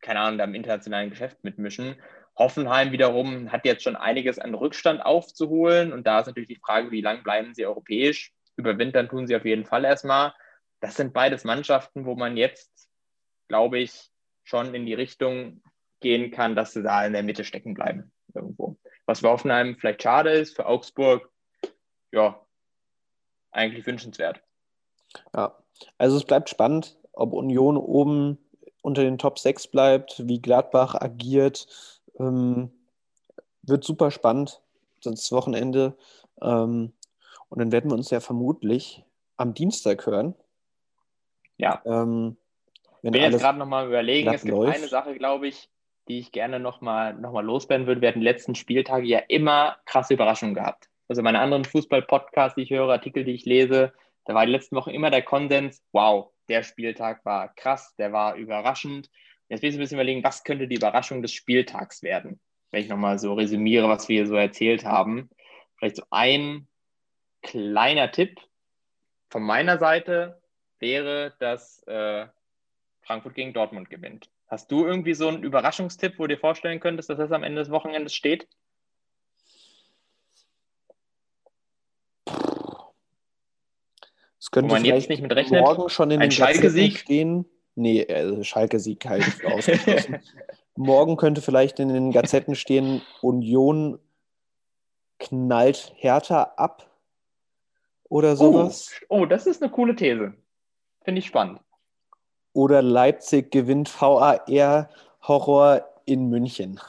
keine 0.00 0.20
Ahnung, 0.20 0.38
da 0.38 0.44
im 0.44 0.54
internationalen 0.54 1.10
Geschäft 1.10 1.42
mitmischen. 1.44 1.96
Hoffenheim 2.36 2.92
wiederum 2.92 3.52
hat 3.52 3.64
jetzt 3.66 3.82
schon 3.82 3.96
einiges 3.96 4.38
an 4.38 4.54
Rückstand 4.54 5.04
aufzuholen 5.04 5.92
und 5.92 6.06
da 6.06 6.20
ist 6.20 6.26
natürlich 6.26 6.48
die 6.48 6.60
Frage, 6.64 6.90
wie 6.90 7.02
lange 7.02 7.22
bleiben 7.22 7.54
sie 7.54 7.66
europäisch? 7.66 8.32
Überwintern 8.56 9.08
tun 9.08 9.26
sie 9.26 9.36
auf 9.36 9.44
jeden 9.44 9.66
Fall 9.66 9.84
erstmal. 9.84 10.32
Das 10.80 10.96
sind 10.96 11.12
beides 11.12 11.44
Mannschaften, 11.44 12.06
wo 12.06 12.14
man 12.14 12.36
jetzt, 12.36 12.88
glaube 13.48 13.78
ich, 13.78 14.10
schon 14.44 14.74
in 14.74 14.86
die 14.86 14.94
Richtung 14.94 15.62
gehen 16.00 16.30
kann, 16.30 16.56
dass 16.56 16.72
sie 16.72 16.82
da 16.82 17.04
in 17.04 17.12
der 17.12 17.22
Mitte 17.22 17.44
stecken 17.44 17.74
bleiben 17.74 18.10
irgendwo. 18.34 18.76
Was 19.06 19.20
für 19.20 19.28
Hoffenheim 19.28 19.76
vielleicht 19.78 20.02
schade 20.02 20.30
ist, 20.30 20.56
für 20.56 20.66
Augsburg, 20.66 21.30
ja, 22.12 22.40
eigentlich 23.50 23.86
wünschenswert. 23.86 24.42
Ja, 25.34 25.58
also 25.98 26.16
es 26.16 26.24
bleibt 26.24 26.48
spannend, 26.48 26.96
ob 27.12 27.32
Union 27.32 27.76
oben 27.76 28.38
unter 28.82 29.02
den 29.02 29.18
Top 29.18 29.38
6 29.38 29.68
bleibt, 29.68 30.26
wie 30.26 30.40
Gladbach 30.40 30.94
agiert. 30.94 31.66
Ähm, 32.18 32.70
wird 33.62 33.84
super 33.84 34.10
spannend, 34.10 34.60
das 35.02 35.30
Wochenende. 35.32 35.96
Ähm, 36.40 36.92
und 37.48 37.58
dann 37.58 37.72
werden 37.72 37.90
wir 37.90 37.94
uns 37.94 38.10
ja 38.10 38.20
vermutlich 38.20 39.04
am 39.36 39.54
Dienstag 39.54 40.06
hören. 40.06 40.34
Ja. 41.58 41.82
Ähm, 41.84 42.36
wenn 43.02 43.14
ich 43.14 43.20
bin 43.20 43.32
jetzt 43.32 43.40
gerade 43.40 43.58
nochmal 43.58 43.86
überlegen, 43.86 44.32
es 44.32 44.42
gibt 44.42 44.54
läuft. 44.54 44.76
eine 44.76 44.88
Sache, 44.88 45.14
glaube 45.14 45.48
ich, 45.48 45.68
die 46.08 46.18
ich 46.18 46.32
gerne 46.32 46.60
nochmal 46.60 47.14
noch 47.14 47.32
mal 47.32 47.44
loswerden 47.44 47.86
würde. 47.86 48.00
Wir 48.00 48.08
hatten 48.08 48.20
die 48.20 48.26
letzten 48.26 48.54
Spieltage 48.54 49.06
ja 49.06 49.20
immer 49.28 49.76
krasse 49.84 50.14
Überraschungen 50.14 50.54
gehabt. 50.54 50.88
Also 51.08 51.22
meine 51.22 51.40
anderen 51.40 51.64
Fußball-Podcasts, 51.64 52.54
die 52.54 52.62
ich 52.62 52.70
höre, 52.70 52.90
Artikel, 52.90 53.24
die 53.24 53.32
ich 53.32 53.44
lese, 53.44 53.92
da 54.26 54.34
war 54.34 54.46
die 54.46 54.52
letzten 54.52 54.76
Wochen 54.76 54.90
immer 54.90 55.10
der 55.10 55.22
Konsens, 55.22 55.82
wow, 55.92 56.30
der 56.50 56.62
Spieltag 56.64 57.24
war 57.24 57.54
krass, 57.54 57.94
der 57.96 58.12
war 58.12 58.34
überraschend. 58.34 59.08
Jetzt 59.48 59.62
will 59.62 59.70
ich 59.70 59.76
ein 59.76 59.80
bisschen 59.80 59.96
überlegen, 59.96 60.24
was 60.24 60.44
könnte 60.44 60.68
die 60.68 60.76
Überraschung 60.76 61.22
des 61.22 61.32
Spieltags 61.32 62.02
werden? 62.02 62.40
Wenn 62.70 62.82
ich 62.82 62.88
nochmal 62.88 63.18
so 63.18 63.34
resümiere, 63.34 63.88
was 63.88 64.08
wir 64.08 64.16
hier 64.16 64.26
so 64.26 64.34
erzählt 64.34 64.84
haben. 64.84 65.30
Vielleicht 65.76 65.96
so 65.96 66.04
ein 66.10 66.68
kleiner 67.42 68.12
Tipp 68.12 68.38
von 69.30 69.42
meiner 69.42 69.78
Seite 69.78 70.40
wäre, 70.78 71.34
dass 71.38 71.82
äh, 71.86 72.26
Frankfurt 73.02 73.34
gegen 73.34 73.52
Dortmund 73.52 73.88
gewinnt. 73.88 74.30
Hast 74.48 74.70
du 74.72 74.84
irgendwie 74.84 75.14
so 75.14 75.28
einen 75.28 75.42
Überraschungstipp, 75.42 76.18
wo 76.18 76.24
du 76.26 76.34
dir 76.34 76.40
vorstellen 76.40 76.80
könntest, 76.80 77.08
dass 77.08 77.18
das 77.18 77.32
am 77.32 77.44
Ende 77.44 77.60
des 77.60 77.70
Wochenendes 77.70 78.14
steht? 78.14 78.48
Es 84.40 84.50
könnte 84.50 84.70
wo 84.70 84.74
man 84.74 84.84
jetzt 84.84 85.08
nicht 85.08 85.22
mit 85.22 85.32
rechnet. 85.32 85.60
morgen 85.60 85.88
schon 85.90 86.10
in 86.10 86.20
Ein 86.20 86.30
den 86.30 86.32
Schalke-Sieg 86.32 86.98
stehen. 86.98 87.44
Nee, 87.76 88.06
also 88.12 88.42
Schalke-Sieg 88.42 89.06
halte 89.06 89.28
ich 89.28 89.34
für 89.34 89.52
ausgeschlossen. 89.52 90.18
morgen 90.76 91.16
könnte 91.16 91.42
vielleicht 91.42 91.78
in 91.78 91.90
den 91.90 92.10
Gazetten 92.10 92.54
stehen, 92.54 93.02
Union 93.20 93.98
knallt 95.18 95.92
härter 95.96 96.58
ab 96.58 96.90
oder 98.08 98.34
sowas. 98.34 98.90
Oh, 99.08 99.20
oh 99.20 99.26
das 99.26 99.46
ist 99.46 99.62
eine 99.62 99.70
coole 99.70 99.94
These. 99.94 100.32
Finde 101.04 101.18
ich 101.18 101.26
spannend 101.26 101.60
oder 102.52 102.82
Leipzig 102.82 103.50
gewinnt 103.50 103.88
VAR 103.88 104.88
Horror 105.22 105.84
in 106.04 106.28
München. 106.28 106.80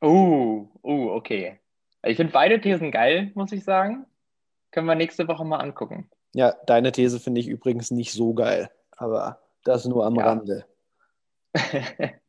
Oh, 0.00 0.66
oh, 0.82 1.10
okay. 1.10 1.58
Ich 2.04 2.16
finde 2.16 2.32
beide 2.32 2.60
Thesen 2.60 2.90
geil, 2.90 3.30
muss 3.34 3.52
ich 3.52 3.64
sagen. 3.64 4.06
Können 4.72 4.86
wir 4.86 4.94
nächste 4.94 5.28
Woche 5.28 5.44
mal 5.44 5.58
angucken. 5.58 6.10
Ja, 6.34 6.54
deine 6.66 6.92
These 6.92 7.20
finde 7.20 7.40
ich 7.40 7.46
übrigens 7.46 7.90
nicht 7.90 8.12
so 8.12 8.34
geil, 8.34 8.70
aber 8.96 9.38
das 9.64 9.84
nur 9.84 10.04
am 10.04 10.16
ja. 10.16 10.24
Rande. 10.26 10.66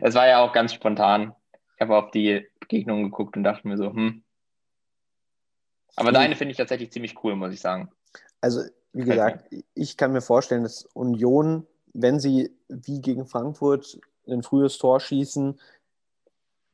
Es 0.00 0.14
war 0.14 0.26
ja 0.26 0.40
auch 0.40 0.52
ganz 0.52 0.72
spontan. 0.72 1.34
Ich 1.74 1.80
habe 1.80 1.96
auf 1.96 2.10
die 2.12 2.46
Begegnung 2.60 3.02
geguckt 3.02 3.36
und 3.36 3.42
dachte 3.42 3.66
mir 3.66 3.76
so, 3.76 3.92
hm. 3.92 4.22
Aber 5.96 6.08
hm. 6.08 6.14
deine 6.14 6.36
finde 6.36 6.52
ich 6.52 6.56
tatsächlich 6.56 6.92
ziemlich 6.92 7.22
cool, 7.22 7.36
muss 7.36 7.52
ich 7.52 7.60
sagen. 7.60 7.90
Also 8.40 8.62
wie 8.92 9.04
gesagt, 9.04 9.52
ich 9.74 9.96
kann 9.96 10.12
mir 10.12 10.20
vorstellen, 10.20 10.62
dass 10.62 10.84
Union, 10.94 11.66
wenn 11.92 12.20
sie 12.20 12.56
wie 12.68 13.00
gegen 13.00 13.26
Frankfurt 13.26 13.98
ein 14.28 14.42
frühes 14.42 14.78
Tor 14.78 15.00
schießen, 15.00 15.60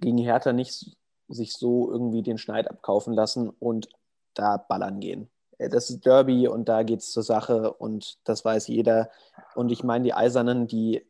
gegen 0.00 0.18
Hertha 0.18 0.52
nicht 0.52 0.96
sich 1.28 1.52
so 1.54 1.90
irgendwie 1.90 2.22
den 2.22 2.38
Schneid 2.38 2.68
abkaufen 2.68 3.14
lassen 3.14 3.48
und 3.48 3.88
da 4.34 4.56
ballern 4.56 5.00
gehen. 5.00 5.28
Äh, 5.58 5.68
das 5.68 5.90
ist 5.90 6.04
Derby 6.04 6.48
und 6.48 6.68
da 6.68 6.82
geht 6.82 7.00
es 7.00 7.12
zur 7.12 7.22
Sache 7.22 7.72
und 7.72 8.18
das 8.24 8.44
weiß 8.44 8.68
jeder. 8.68 9.10
Und 9.54 9.70
ich 9.70 9.84
meine, 9.84 10.04
die 10.04 10.14
Eisernen, 10.14 10.66
die, 10.66 11.04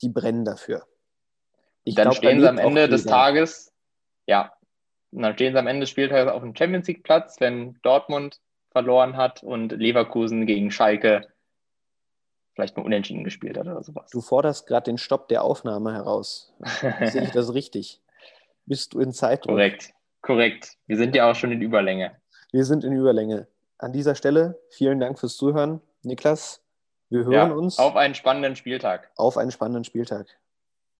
die 0.00 0.08
brennen 0.08 0.44
dafür. 0.44 0.86
Ich 1.84 1.94
dann 1.94 2.04
glaub, 2.04 2.16
stehen 2.16 2.38
da 2.38 2.42
sie 2.42 2.48
am 2.48 2.58
Ende 2.58 2.88
des 2.88 3.04
Tages, 3.04 3.72
ja, 4.26 4.52
dann 5.10 5.34
stehen 5.34 5.52
sie 5.52 5.58
am 5.58 5.66
Ende 5.66 5.80
des 5.80 5.90
Spieltages 5.90 6.32
auf 6.32 6.42
dem 6.42 6.54
Champions 6.54 6.86
League 6.86 7.02
Platz, 7.02 7.40
wenn 7.40 7.78
Dortmund 7.82 8.40
verloren 8.70 9.16
hat 9.16 9.42
und 9.42 9.72
Leverkusen 9.72 10.46
gegen 10.46 10.70
Schalke 10.70 11.28
vielleicht 12.54 12.76
mal 12.76 12.84
unentschieden 12.84 13.24
gespielt 13.24 13.58
hat 13.58 13.66
oder 13.66 13.82
sowas. 13.82 14.10
Du 14.10 14.20
forderst 14.20 14.66
gerade 14.66 14.84
den 14.84 14.98
Stopp 14.98 15.28
der 15.28 15.42
Aufnahme 15.42 15.92
heraus. 15.92 16.52
Sehe 17.04 17.24
ich 17.24 17.30
das 17.30 17.54
richtig? 17.54 18.00
Bist 18.66 18.94
du 18.94 19.00
in 19.00 19.12
Zeit? 19.12 19.42
Korrekt, 19.42 19.92
korrekt. 20.22 20.78
Wir 20.86 20.96
sind 20.96 21.14
ja 21.14 21.30
auch 21.30 21.34
schon 21.34 21.52
in 21.52 21.60
Überlänge. 21.60 22.16
Wir 22.52 22.64
sind 22.64 22.84
in 22.84 22.92
Überlänge. 22.92 23.48
An 23.78 23.92
dieser 23.92 24.14
Stelle 24.14 24.58
vielen 24.70 25.00
Dank 25.00 25.18
fürs 25.18 25.36
Zuhören. 25.36 25.80
Niklas, 26.02 26.62
wir 27.10 27.24
hören 27.24 27.32
ja, 27.32 27.52
uns. 27.52 27.78
Auf 27.78 27.96
einen 27.96 28.14
spannenden 28.14 28.56
Spieltag. 28.56 29.10
Auf 29.16 29.36
einen 29.36 29.50
spannenden 29.50 29.84
Spieltag. 29.84 30.26